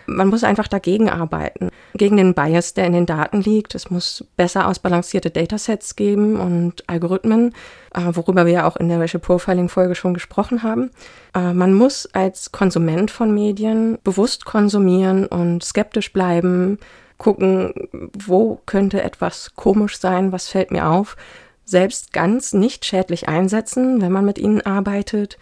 [0.09, 3.75] Man muss einfach dagegen arbeiten, gegen den Bias, der in den Daten liegt.
[3.75, 7.55] Es muss besser ausbalancierte Datasets geben und Algorithmen,
[7.95, 10.91] äh, worüber wir ja auch in der Racial Profiling-Folge schon gesprochen haben.
[11.35, 16.79] Äh, man muss als Konsument von Medien bewusst konsumieren und skeptisch bleiben,
[17.19, 17.75] gucken,
[18.17, 21.17] wo könnte etwas komisch sein, was fällt mir auf,
[21.65, 25.37] selbst ganz nicht schädlich einsetzen, wenn man mit ihnen arbeitet.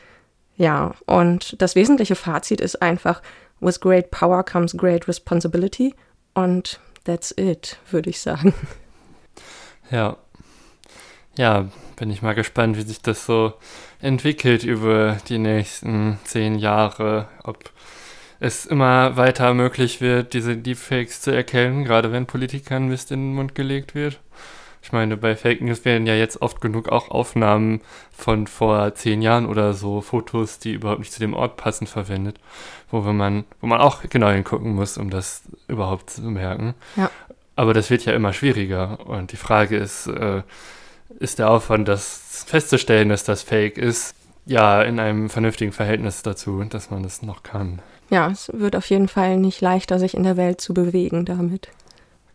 [0.57, 3.23] Ja, und das wesentliche Fazit ist einfach,
[3.61, 5.95] With great power comes great responsibility.
[6.35, 8.55] Und that's it, würde ich sagen.
[9.91, 10.17] Ja.
[11.37, 13.55] ja, bin ich mal gespannt, wie sich das so
[14.01, 17.29] entwickelt über die nächsten zehn Jahre.
[17.45, 17.71] Ob
[18.41, 23.35] es immer weiter möglich wird, diese Deepfakes zu erkennen, gerade wenn Politikern Mist in den
[23.35, 24.21] Mund gelegt wird.
[24.87, 27.81] Ich meine, bei Fake News werden ja jetzt oft genug auch Aufnahmen
[28.13, 32.39] von vor zehn Jahren oder so, Fotos, die überhaupt nicht zu dem Ort passen, verwendet,
[32.93, 36.75] wo man, wo man auch genau hingucken muss, um das überhaupt zu merken.
[36.95, 37.11] Ja.
[37.57, 39.05] Aber das wird ja immer schwieriger.
[39.09, 40.43] Und die Frage ist, äh,
[41.19, 44.15] ist der Aufwand, das festzustellen, dass das Fake ist,
[44.45, 47.83] ja, in einem vernünftigen Verhältnis dazu, dass man das noch kann.
[48.09, 51.71] Ja, es wird auf jeden Fall nicht leichter, sich in der Welt zu bewegen damit.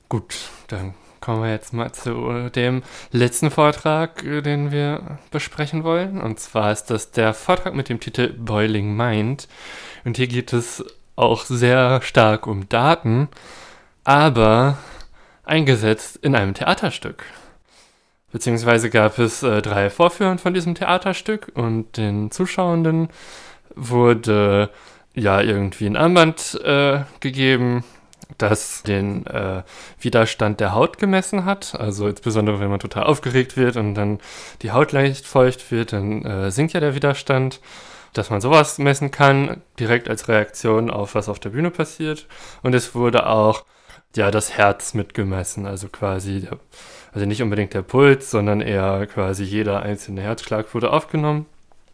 [0.10, 0.36] Gut,
[0.68, 6.20] dann kommen wir jetzt mal zu dem letzten Vortrag, äh, den wir besprechen wollen.
[6.20, 9.48] Und zwar ist das der Vortrag mit dem Titel Boiling Mind.
[10.04, 10.84] Und hier geht es
[11.16, 13.30] auch sehr stark um Daten,
[14.04, 14.78] aber
[15.44, 17.24] eingesetzt in einem Theaterstück.
[18.32, 23.10] Beziehungsweise gab es äh, drei Vorführungen von diesem Theaterstück und den Zuschauenden
[23.76, 24.70] wurde
[25.14, 27.84] ja irgendwie ein Armband äh, gegeben,
[28.42, 29.64] das den äh,
[30.00, 31.76] Widerstand der Haut gemessen hat.
[31.80, 34.20] Also insbesondere wenn man total aufgeregt wird und dann
[34.62, 37.60] die Haut leicht feucht wird, dann äh, sinkt ja der Widerstand.
[38.14, 42.28] Dass man sowas messen kann, direkt als Reaktion auf was auf der Bühne passiert.
[42.62, 43.64] Und es wurde auch
[44.18, 46.46] ja das Herz mitgemessen, also quasi
[47.14, 51.46] also nicht unbedingt der Puls, sondern eher quasi jeder einzelne Herzschlag wurde aufgenommen.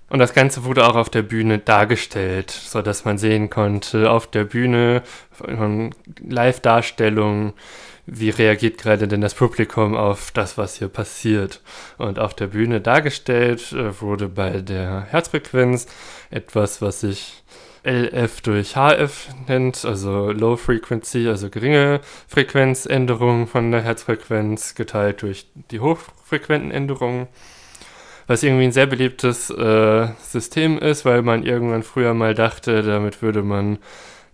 [0.09, 4.27] Und das Ganze wurde auch auf der Bühne dargestellt, so dass man sehen konnte auf
[4.27, 5.93] der Bühne von
[6.25, 7.53] Live-Darstellungen,
[8.05, 11.61] wie reagiert gerade denn das Publikum auf das, was hier passiert.
[11.97, 15.87] Und auf der Bühne dargestellt äh, wurde bei der Herzfrequenz
[16.29, 17.43] etwas, was sich
[17.83, 25.47] LF durch HF nennt, also Low Frequency, also geringe Frequenzänderungen von der Herzfrequenz geteilt durch
[25.71, 27.27] die hochfrequenten Änderungen.
[28.27, 33.21] Was irgendwie ein sehr beliebtes äh, System ist, weil man irgendwann früher mal dachte, damit
[33.21, 33.77] würde man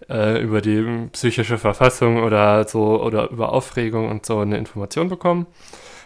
[0.09, 5.45] äh, über die psychische Verfassung oder so oder über Aufregung und so eine Information bekommen.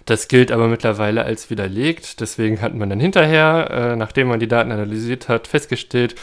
[0.06, 2.20] Das gilt aber mittlerweile als widerlegt.
[2.22, 6.16] Deswegen hat man dann hinterher, äh, nachdem man die Daten analysiert hat, festgestellt,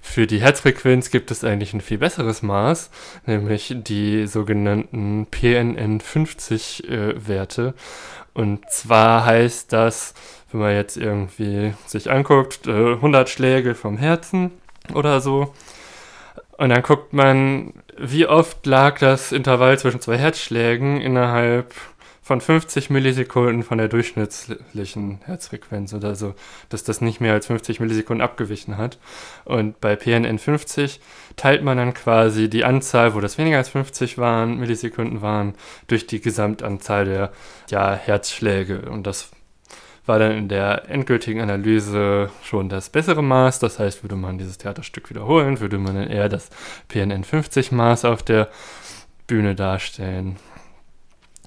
[0.00, 2.90] für die Herzfrequenz gibt es eigentlich ein viel besseres Maß,
[3.26, 7.68] nämlich die sogenannten PNN50-Werte.
[7.68, 7.72] Äh,
[8.32, 10.14] Und zwar heißt das,
[10.50, 14.52] wenn man jetzt irgendwie sich anguckt, äh, 100 Schläge vom Herzen
[14.94, 15.52] oder so,
[16.58, 21.72] und dann guckt man, wie oft lag das Intervall zwischen zwei Herzschlägen innerhalb
[22.20, 26.34] von 50 Millisekunden von der durchschnittlichen Herzfrequenz oder so,
[26.68, 28.98] dass das nicht mehr als 50 Millisekunden abgewichen hat.
[29.44, 31.00] Und bei PNN 50
[31.36, 35.54] teilt man dann quasi die Anzahl, wo das weniger als 50 waren, Millisekunden waren,
[35.86, 37.32] durch die Gesamtanzahl der
[37.70, 38.90] ja, Herzschläge.
[38.90, 39.30] Und das
[40.08, 43.58] war dann in der endgültigen Analyse schon das bessere Maß.
[43.58, 46.50] Das heißt, würde man dieses Theaterstück wiederholen, würde man dann eher das
[46.88, 48.48] PNN 50 Maß auf der
[49.26, 50.36] Bühne darstellen.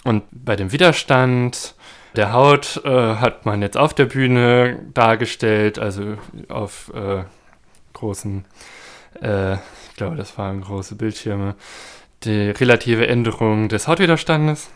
[0.04, 1.76] Und bei dem Widerstand
[2.16, 6.18] der Haut äh, hat man jetzt auf der Bühne dargestellt, also
[6.50, 7.24] auf äh,
[7.94, 8.46] großen,
[9.22, 11.56] äh, ich glaube, das waren große Bildschirme,
[12.24, 14.70] die relative Änderung des Hautwiderstandes.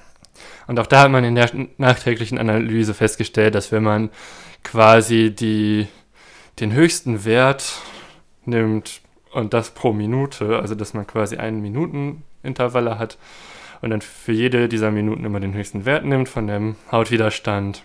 [0.68, 4.10] Und auch da hat man in der nachträglichen Analyse festgestellt, dass wenn man
[4.64, 5.88] quasi die,
[6.60, 7.82] den höchsten Wert
[8.46, 9.02] nimmt
[9.32, 13.18] und das pro Minute, also dass man quasi einen Minutenintervalle hat,
[13.82, 17.84] und dann für jede dieser Minuten immer den höchsten Wert nimmt von dem Hautwiderstand.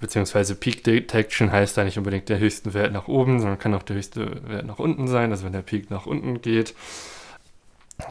[0.00, 3.82] Beziehungsweise Peak Detection heißt da nicht unbedingt der höchste Wert nach oben, sondern kann auch
[3.82, 6.74] der höchste Wert nach unten sein, also wenn der Peak nach unten geht.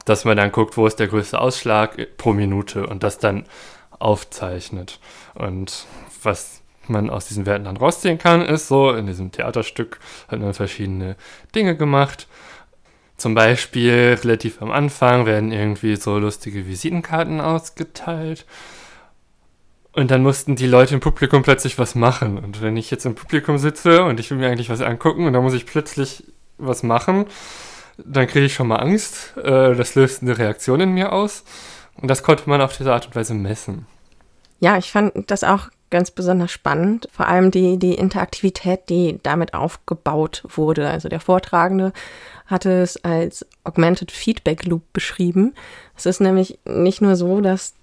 [0.06, 3.46] Dass man dann guckt, wo ist der größte Ausschlag pro Minute und das dann
[4.00, 5.00] aufzeichnet.
[5.34, 5.86] Und
[6.24, 10.54] was man aus diesen Werten dann rausziehen kann, ist so, in diesem Theaterstück hat man
[10.54, 11.16] verschiedene
[11.54, 12.28] Dinge gemacht
[13.18, 18.46] zum Beispiel relativ am Anfang werden irgendwie so lustige Visitenkarten ausgeteilt.
[19.94, 22.38] Und dann mussten die Leute im Publikum plötzlich was machen.
[22.38, 25.32] Und wenn ich jetzt im Publikum sitze und ich will mir eigentlich was angucken und
[25.32, 26.26] dann muss ich plötzlich
[26.58, 27.26] was machen,
[27.98, 29.38] dann kriege ich schon mal Angst.
[29.38, 31.46] Äh, das löst eine Reaktion in mir aus.
[32.02, 33.88] Und das konnte man auf diese Art und Weise messen.
[34.60, 37.08] Ja, ich fand das auch ganz besonders spannend.
[37.12, 40.90] Vor allem die, die Interaktivität, die damit aufgebaut wurde.
[40.90, 41.94] Also der Vortragende
[42.48, 45.54] hatte es als Augmented Feedback Loop beschrieben.
[45.96, 47.76] Es ist nämlich nicht nur so, dass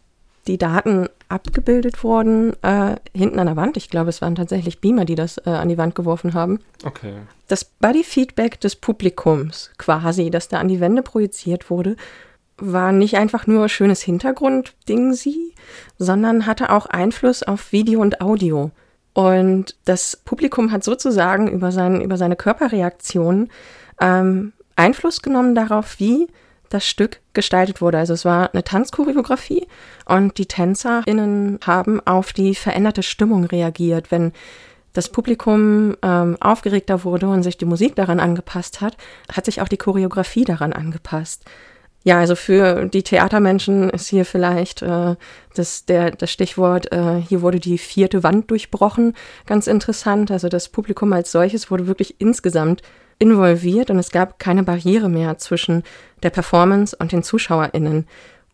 [0.46, 3.76] die Daten abgebildet wurden äh, hinten an der Wand.
[3.76, 6.58] Ich glaube, es waren tatsächlich Beamer, die das äh, an die Wand geworfen haben.
[6.84, 7.14] Okay.
[7.48, 11.96] Das Body Feedback des Publikums quasi, das da an die Wände projiziert wurde,
[12.62, 15.54] war nicht einfach nur schönes Hintergrundding sie,
[15.98, 18.70] sondern hatte auch Einfluss auf Video und Audio.
[19.14, 23.50] Und das Publikum hat sozusagen über, sein, über seine Körperreaktionen
[24.00, 26.28] ähm, Einfluss genommen darauf, wie
[26.70, 27.98] das Stück gestaltet wurde.
[27.98, 29.66] Also es war eine Tanzchoreografie
[30.06, 34.10] und die TänzerInnen haben auf die veränderte Stimmung reagiert.
[34.10, 34.32] Wenn
[34.94, 38.96] das Publikum ähm, aufgeregter wurde und sich die Musik daran angepasst hat,
[39.30, 41.44] hat sich auch die Choreografie daran angepasst.
[42.05, 45.14] Ja, also für die Theatermenschen ist hier vielleicht äh,
[45.55, 49.14] das, der, das Stichwort, äh, hier wurde die vierte Wand durchbrochen,
[49.46, 50.30] ganz interessant.
[50.30, 52.82] Also das Publikum als solches wurde wirklich insgesamt
[53.20, 55.84] involviert und es gab keine Barriere mehr zwischen
[56.24, 58.09] der Performance und den ZuschauerInnen.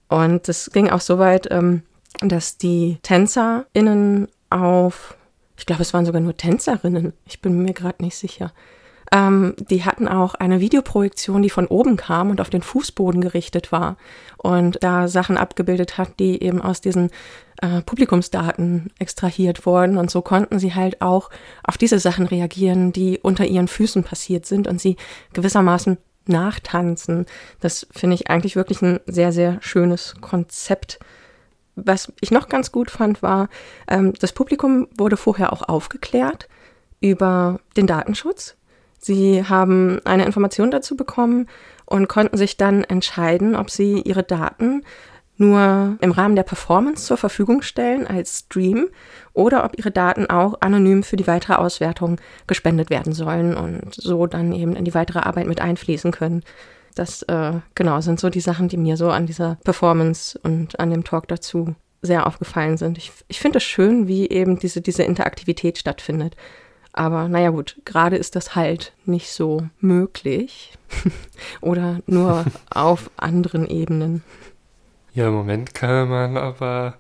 [0.09, 1.83] Und es ging auch so weit, ähm,
[2.21, 5.17] dass die TänzerInnen auf,
[5.57, 8.53] ich glaube, es waren sogar nur Tänzerinnen, ich bin mir gerade nicht sicher,
[9.13, 13.73] ähm, die hatten auch eine Videoprojektion, die von oben kam und auf den Fußboden gerichtet
[13.73, 13.97] war
[14.37, 17.11] und da Sachen abgebildet hat, die eben aus diesen
[17.63, 19.97] äh, Publikumsdaten extrahiert wurden.
[19.97, 21.31] Und so konnten sie halt auch
[21.65, 24.97] auf diese Sachen reagieren, die unter ihren Füßen passiert sind und sie
[25.33, 27.27] gewissermaßen nachtanzen.
[27.61, 30.99] Das finde ich eigentlich wirklich ein sehr, sehr schönes Konzept.
[31.75, 33.49] Was ich noch ganz gut fand, war,
[33.89, 36.49] ähm, das Publikum wurde vorher auch aufgeklärt
[37.01, 38.58] über den Datenschutz.
[38.99, 41.47] Sie haben eine Information dazu bekommen
[41.87, 44.83] und konnten sich dann entscheiden, ob sie ihre Daten
[45.39, 48.89] nur im Rahmen der Performance zur Verfügung stellen als Stream
[49.33, 54.27] oder ob ihre Daten auch anonym für die weitere Auswertung gespendet werden sollen und so
[54.27, 56.43] dann eben in die weitere Arbeit mit einfließen können.
[56.97, 60.91] Das äh, genau sind so die Sachen, die mir so an dieser Performance und an
[60.91, 62.99] dem Talk dazu sehr aufgefallen sind.
[62.99, 66.35] Ich, ich finde es schön, wie eben diese, diese Interaktivität stattfindet.
[66.99, 70.73] Aber naja gut, gerade ist das halt nicht so möglich
[71.61, 74.25] oder nur auf anderen Ebenen.
[75.15, 76.95] Ja, im Moment kann man aber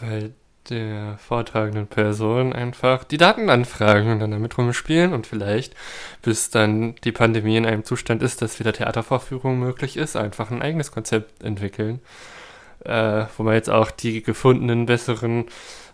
[0.00, 0.30] bei
[0.70, 5.74] der vortragenden Person einfach die Daten anfragen und dann damit rumspielen und vielleicht,
[6.22, 10.62] bis dann die Pandemie in einem Zustand ist, dass wieder Theatervorführung möglich ist, einfach ein
[10.62, 11.98] eigenes Konzept entwickeln
[12.84, 15.46] äh, wo man jetzt auch die gefundenen besseren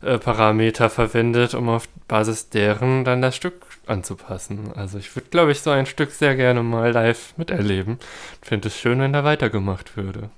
[0.02, 4.72] äh, Parameter verwendet, um auf Basis deren dann das Stück anzupassen.
[4.74, 7.98] Also ich würde, glaube ich, so ein Stück sehr gerne mal live miterleben.
[8.42, 10.30] Finde es schön, wenn da weitergemacht würde.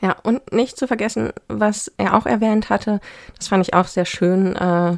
[0.00, 3.00] Ja, und nicht zu vergessen, was er auch erwähnt hatte,
[3.36, 4.54] das fand ich auch sehr schön.
[4.54, 4.96] Äh,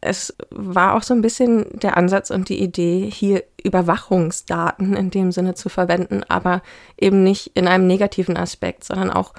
[0.00, 5.30] es war auch so ein bisschen der Ansatz und die Idee, hier Überwachungsdaten in dem
[5.30, 6.62] Sinne zu verwenden, aber
[6.98, 9.34] eben nicht in einem negativen Aspekt, sondern auch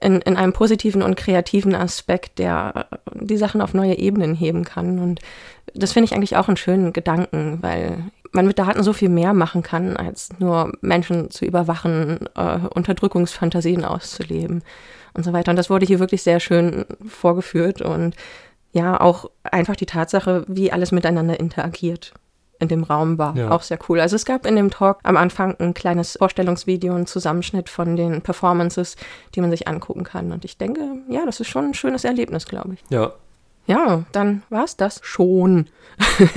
[0.00, 4.64] in, in einem positiven und kreativen Aspekt, der äh, die Sachen auf neue Ebenen heben
[4.64, 4.98] kann.
[4.98, 5.20] Und
[5.74, 7.98] das finde ich eigentlich auch einen schönen Gedanken, weil
[8.32, 13.84] man mit Daten so viel mehr machen kann, als nur Menschen zu überwachen, äh, Unterdrückungsfantasien
[13.84, 14.62] auszuleben
[15.14, 15.50] und so weiter.
[15.50, 18.16] Und das wurde hier wirklich sehr schön vorgeführt und
[18.72, 22.12] ja, auch einfach die Tatsache, wie alles miteinander interagiert
[22.58, 23.36] in dem Raum war.
[23.36, 23.50] Ja.
[23.50, 24.00] Auch sehr cool.
[24.00, 28.22] Also es gab in dem Talk am Anfang ein kleines Vorstellungsvideo, einen Zusammenschnitt von den
[28.22, 28.96] Performances,
[29.34, 30.32] die man sich angucken kann.
[30.32, 32.80] Und ich denke, ja, das ist schon ein schönes Erlebnis, glaube ich.
[32.90, 33.12] Ja.
[33.66, 35.68] Ja, dann war es das schon.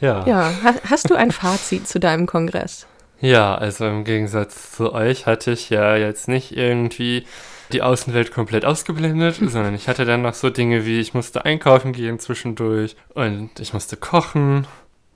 [0.00, 0.26] ja.
[0.26, 0.52] Ja,
[0.88, 2.86] hast du ein Fazit zu deinem Kongress?
[3.20, 7.26] Ja, also im Gegensatz zu euch hatte ich ja jetzt nicht irgendwie
[7.72, 11.92] die Außenwelt komplett ausgeblendet, sondern ich hatte dann noch so Dinge wie, ich musste einkaufen
[11.92, 14.66] gehen zwischendurch und ich musste kochen.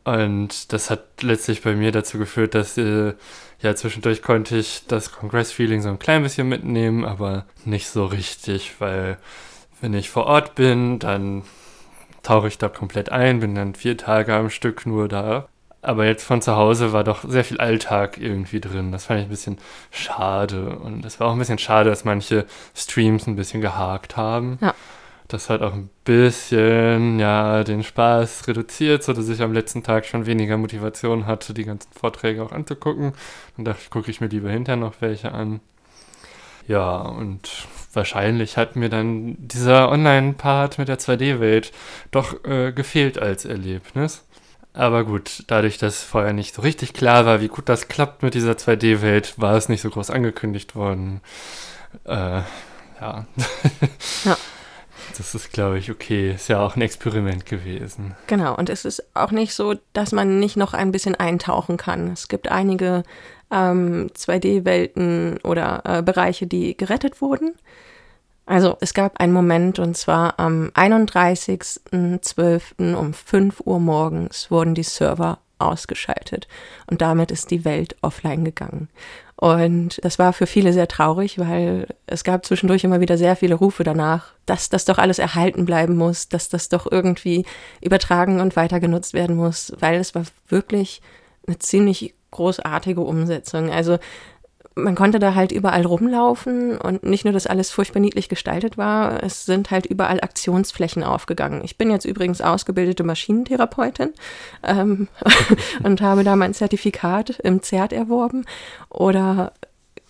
[0.04, 3.14] Und das hat letztlich bei mir dazu geführt, dass äh,
[3.60, 8.74] ja zwischendurch konnte ich das Congress-Feeling so ein klein bisschen mitnehmen, aber nicht so richtig,
[8.80, 9.16] weil
[9.80, 11.42] wenn ich vor Ort bin, dann
[12.22, 15.48] tauche ich da komplett ein, bin dann vier Tage am Stück nur da
[15.84, 18.92] aber jetzt von zu Hause war doch sehr viel Alltag irgendwie drin.
[18.92, 19.58] Das fand ich ein bisschen
[19.90, 20.76] schade.
[20.78, 24.58] Und es war auch ein bisschen schade, dass manche Streams ein bisschen gehakt haben.
[24.60, 24.74] Ja.
[25.28, 30.26] Das hat auch ein bisschen, ja, den Spaß reduziert, sodass ich am letzten Tag schon
[30.26, 33.14] weniger Motivation hatte, die ganzen Vorträge auch anzugucken.
[33.56, 35.60] Und dachte, gucke ich mir lieber hinterher noch welche an.
[36.66, 41.72] Ja, und wahrscheinlich hat mir dann dieser Online-Part mit der 2D-Welt
[42.10, 44.24] doch äh, gefehlt als Erlebnis.
[44.74, 48.34] Aber gut, dadurch, dass vorher nicht so richtig klar war, wie gut das klappt mit
[48.34, 51.20] dieser 2D-Welt, war es nicht so groß angekündigt worden.
[52.04, 52.42] Äh,
[53.00, 53.26] ja.
[54.24, 54.36] ja.
[55.16, 56.32] Das ist, glaube ich, okay.
[56.32, 58.16] Ist ja auch ein Experiment gewesen.
[58.26, 62.10] Genau, und es ist auch nicht so, dass man nicht noch ein bisschen eintauchen kann.
[62.12, 63.04] Es gibt einige
[63.50, 67.54] ähm, 2D-Welten oder äh, Bereiche, die gerettet wurden.
[68.46, 72.94] Also es gab einen Moment und zwar am 31.12.
[72.94, 76.46] um 5 Uhr morgens wurden die Server ausgeschaltet.
[76.86, 78.88] Und damit ist die Welt offline gegangen.
[79.36, 83.54] Und das war für viele sehr traurig, weil es gab zwischendurch immer wieder sehr viele
[83.54, 87.44] Rufe danach, dass das doch alles erhalten bleiben muss, dass das doch irgendwie
[87.80, 91.02] übertragen und weiter genutzt werden muss, weil es war wirklich
[91.46, 93.70] eine ziemlich großartige Umsetzung.
[93.70, 93.98] Also
[94.74, 99.22] man konnte da halt überall rumlaufen und nicht nur, dass alles furchtbar niedlich gestaltet war,
[99.22, 101.62] es sind halt überall Aktionsflächen aufgegangen.
[101.64, 104.12] Ich bin jetzt übrigens ausgebildete Maschinentherapeutin
[104.62, 105.08] ähm,
[105.82, 108.44] und habe da mein Zertifikat im ZERT erworben
[108.90, 109.52] oder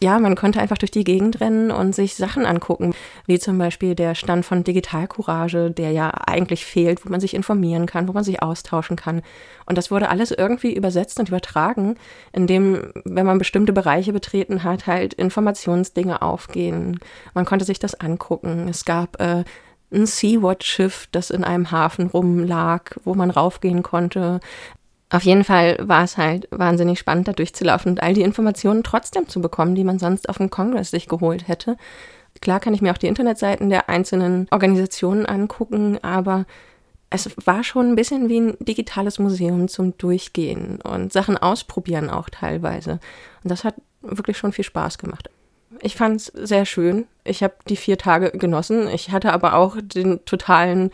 [0.05, 2.94] ja, man konnte einfach durch die Gegend rennen und sich Sachen angucken,
[3.26, 7.86] wie zum Beispiel der Stand von Digitalcourage, der ja eigentlich fehlt, wo man sich informieren
[7.86, 9.22] kann, wo man sich austauschen kann.
[9.64, 11.96] Und das wurde alles irgendwie übersetzt und übertragen,
[12.32, 17.00] indem, wenn man bestimmte Bereiche betreten hat, halt Informationsdinge aufgehen.
[17.32, 18.68] Man konnte sich das angucken.
[18.68, 19.44] Es gab äh,
[19.90, 24.40] ein Sea-Watch-Schiff, das in einem Hafen rumlag, wo man raufgehen konnte.
[25.14, 29.28] Auf jeden Fall war es halt wahnsinnig spannend, da durchzulaufen und all die Informationen trotzdem
[29.28, 31.76] zu bekommen, die man sonst auf dem Kongress sich geholt hätte.
[32.40, 36.46] Klar kann ich mir auch die Internetseiten der einzelnen Organisationen angucken, aber
[37.10, 42.28] es war schon ein bisschen wie ein digitales Museum zum Durchgehen und Sachen ausprobieren auch
[42.28, 42.98] teilweise.
[43.44, 45.30] Und das hat wirklich schon viel Spaß gemacht.
[45.80, 47.06] Ich fand es sehr schön.
[47.22, 48.88] Ich habe die vier Tage genossen.
[48.88, 50.90] Ich hatte aber auch den totalen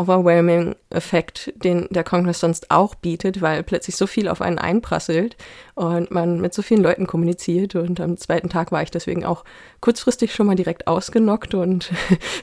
[0.00, 5.36] overwhelming Effekt, den der Kongress sonst auch bietet, weil plötzlich so viel auf einen einprasselt
[5.74, 7.74] und man mit so vielen Leuten kommuniziert.
[7.74, 9.44] Und am zweiten Tag war ich deswegen auch
[9.80, 11.90] kurzfristig schon mal direkt ausgenockt und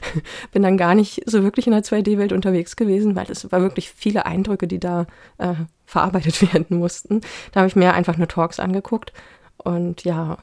[0.52, 3.90] bin dann gar nicht so wirklich in der 2D-Welt unterwegs gewesen, weil es war wirklich
[3.90, 5.06] viele Eindrücke, die da
[5.38, 5.54] äh,
[5.84, 7.22] verarbeitet werden mussten.
[7.52, 9.12] Da habe ich mir einfach nur Talks angeguckt
[9.56, 10.38] und ja,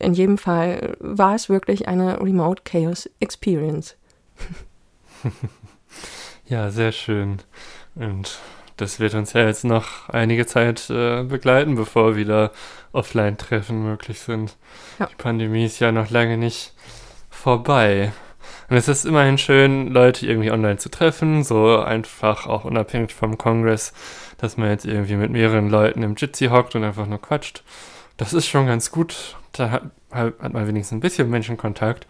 [0.00, 3.96] in jedem Fall war es wirklich eine Remote Chaos Experience.
[6.50, 7.38] Ja, sehr schön.
[7.94, 8.40] Und
[8.76, 12.50] das wird uns ja jetzt noch einige Zeit äh, begleiten, bevor wieder
[12.90, 14.56] Offline-Treffen möglich sind.
[14.98, 15.06] Ja.
[15.06, 16.74] Die Pandemie ist ja noch lange nicht
[17.30, 18.10] vorbei.
[18.68, 23.38] Und es ist immerhin schön, Leute irgendwie online zu treffen, so einfach auch unabhängig vom
[23.38, 23.92] Kongress,
[24.38, 27.62] dass man jetzt irgendwie mit mehreren Leuten im Jitsi hockt und einfach nur quatscht.
[28.16, 29.36] Das ist schon ganz gut.
[29.52, 32.08] Da hat, hat man wenigstens ein bisschen Menschenkontakt.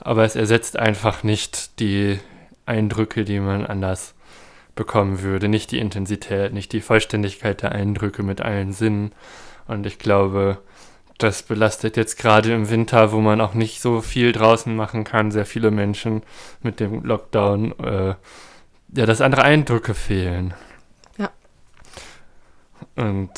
[0.00, 2.20] Aber es ersetzt einfach nicht die
[2.66, 4.14] Eindrücke, die man anders
[4.74, 5.48] bekommen würde.
[5.48, 9.12] Nicht die Intensität, nicht die Vollständigkeit der Eindrücke mit allen Sinnen.
[9.66, 10.58] Und ich glaube,
[11.18, 15.30] das belastet jetzt gerade im Winter, wo man auch nicht so viel draußen machen kann,
[15.30, 16.22] sehr viele Menschen
[16.62, 18.14] mit dem Lockdown, äh,
[18.94, 20.54] ja, dass andere Eindrücke fehlen.
[21.16, 21.30] Ja.
[22.96, 23.32] Und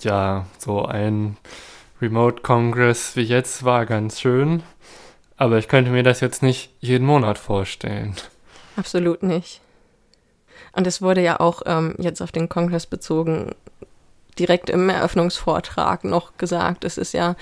[0.00, 1.36] ja, so ein
[2.00, 4.62] Remote Congress wie jetzt war ganz schön,
[5.36, 8.16] aber ich könnte mir das jetzt nicht jeden Monat vorstellen.
[8.76, 9.60] Absolut nicht.
[10.72, 13.54] Und es wurde ja auch ähm, jetzt auf den Kongress bezogen,
[14.38, 17.36] direkt im Eröffnungsvortrag noch gesagt, es ist ja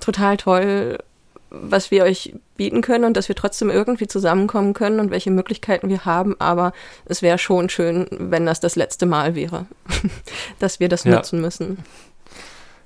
[0.00, 0.98] total toll,
[1.50, 5.88] was wir euch bieten können und dass wir trotzdem irgendwie zusammenkommen können und welche Möglichkeiten
[5.88, 6.36] wir haben.
[6.40, 6.72] Aber
[7.06, 9.66] es wäre schon schön, wenn das das letzte Mal wäre,
[10.58, 11.16] dass wir das ja.
[11.16, 11.78] nutzen müssen.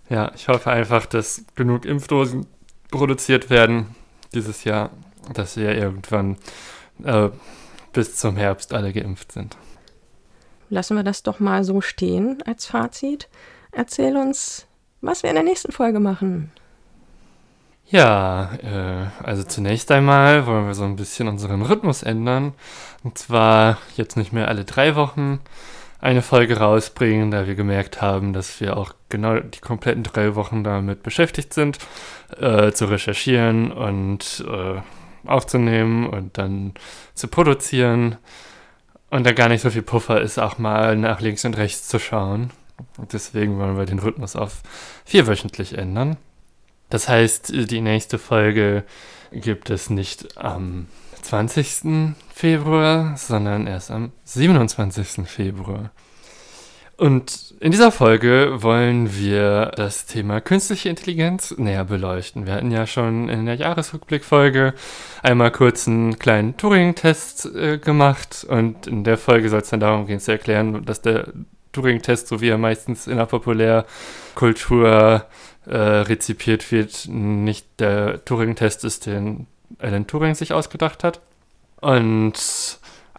[0.09, 2.47] Ja, ich hoffe einfach, dass genug Impfdosen
[2.91, 3.95] produziert werden
[4.35, 4.91] dieses Jahr,
[5.33, 6.37] dass wir irgendwann
[7.05, 7.31] äh,
[7.93, 9.57] bis zum Herbst alle geimpft sind.
[10.71, 13.29] Lassen wir das doch mal so stehen als Fazit.
[13.73, 14.67] Erzähl uns,
[15.01, 16.51] was wir in der nächsten Folge machen.
[17.87, 22.55] Ja, äh, also zunächst einmal wollen wir so ein bisschen unseren Rhythmus ändern.
[23.03, 25.41] Und zwar jetzt nicht mehr alle drei Wochen
[26.01, 30.63] eine Folge rausbringen, da wir gemerkt haben, dass wir auch genau die kompletten drei Wochen
[30.63, 31.79] damit beschäftigt sind,
[32.39, 34.81] äh, zu recherchieren und äh,
[35.27, 36.75] aufzunehmen und dann
[37.15, 38.17] zu produzieren.
[39.11, 41.99] Und da gar nicht so viel Puffer ist, auch mal nach links und rechts zu
[41.99, 42.51] schauen.
[42.99, 44.63] Und deswegen wollen wir den Rhythmus auf
[45.05, 46.17] vierwöchentlich ändern.
[46.91, 48.85] Das heißt, die nächste Folge
[49.33, 50.87] gibt es nicht am
[51.23, 52.15] 20.
[52.33, 55.27] Februar, sondern erst am 27.
[55.27, 55.91] Februar.
[56.97, 62.47] Und in dieser Folge wollen wir das Thema künstliche Intelligenz näher beleuchten.
[62.47, 64.75] Wir hatten ja schon in der Jahresrückblickfolge
[65.23, 70.07] einmal kurz einen kleinen Turing-Test äh, gemacht und in der Folge soll es dann darum
[70.07, 71.33] gehen zu erklären, dass der
[71.73, 75.27] Turing-Test, so wie er meistens in der Populärkultur
[75.67, 79.49] äh, rezipiert wird, nicht der Turing-Test ist, den
[79.81, 81.21] Alan Turing sich ausgedacht hat.
[81.81, 82.35] Und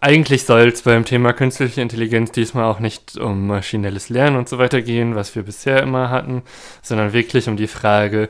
[0.02, 4.58] eigentlich soll es beim Thema künstliche Intelligenz diesmal auch nicht um maschinelles Lernen und so
[4.58, 6.44] weiter gehen, was wir bisher immer hatten,
[6.82, 8.30] sondern wirklich um die Frage,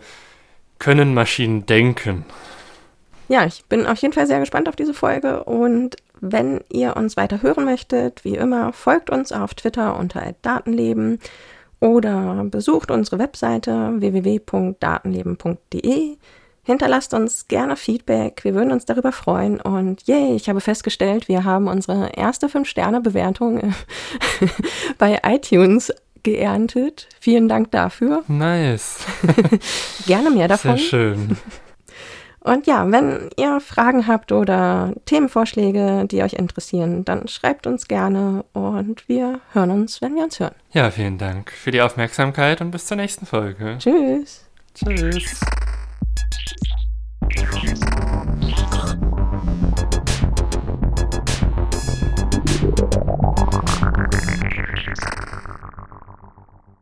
[0.79, 2.25] können Maschinen denken?
[3.27, 7.17] Ja, ich bin auf jeden Fall sehr gespannt auf diese Folge und wenn ihr uns
[7.17, 11.19] weiter hören möchtet, wie immer, folgt uns auf Twitter unter Datenleben
[11.79, 16.17] oder besucht unsere Webseite www.datenleben.de.
[16.65, 19.61] Hinterlasst uns gerne Feedback, wir würden uns darüber freuen.
[19.61, 23.73] Und yay, ich habe festgestellt, wir haben unsere erste 5-Sterne-Bewertung
[24.97, 25.93] bei iTunes
[26.23, 27.07] geerntet.
[27.19, 28.23] Vielen Dank dafür.
[28.27, 29.05] Nice.
[30.07, 30.77] gerne mehr davon.
[30.77, 31.37] Sehr schön.
[32.39, 38.43] Und ja, wenn ihr Fragen habt oder Themenvorschläge, die euch interessieren, dann schreibt uns gerne
[38.53, 40.53] und wir hören uns, wenn wir uns hören.
[40.71, 43.77] Ja, vielen Dank für die Aufmerksamkeit und bis zur nächsten Folge.
[43.79, 44.45] Tschüss.
[44.75, 45.39] Tschüss.
[47.63, 47.84] Yes.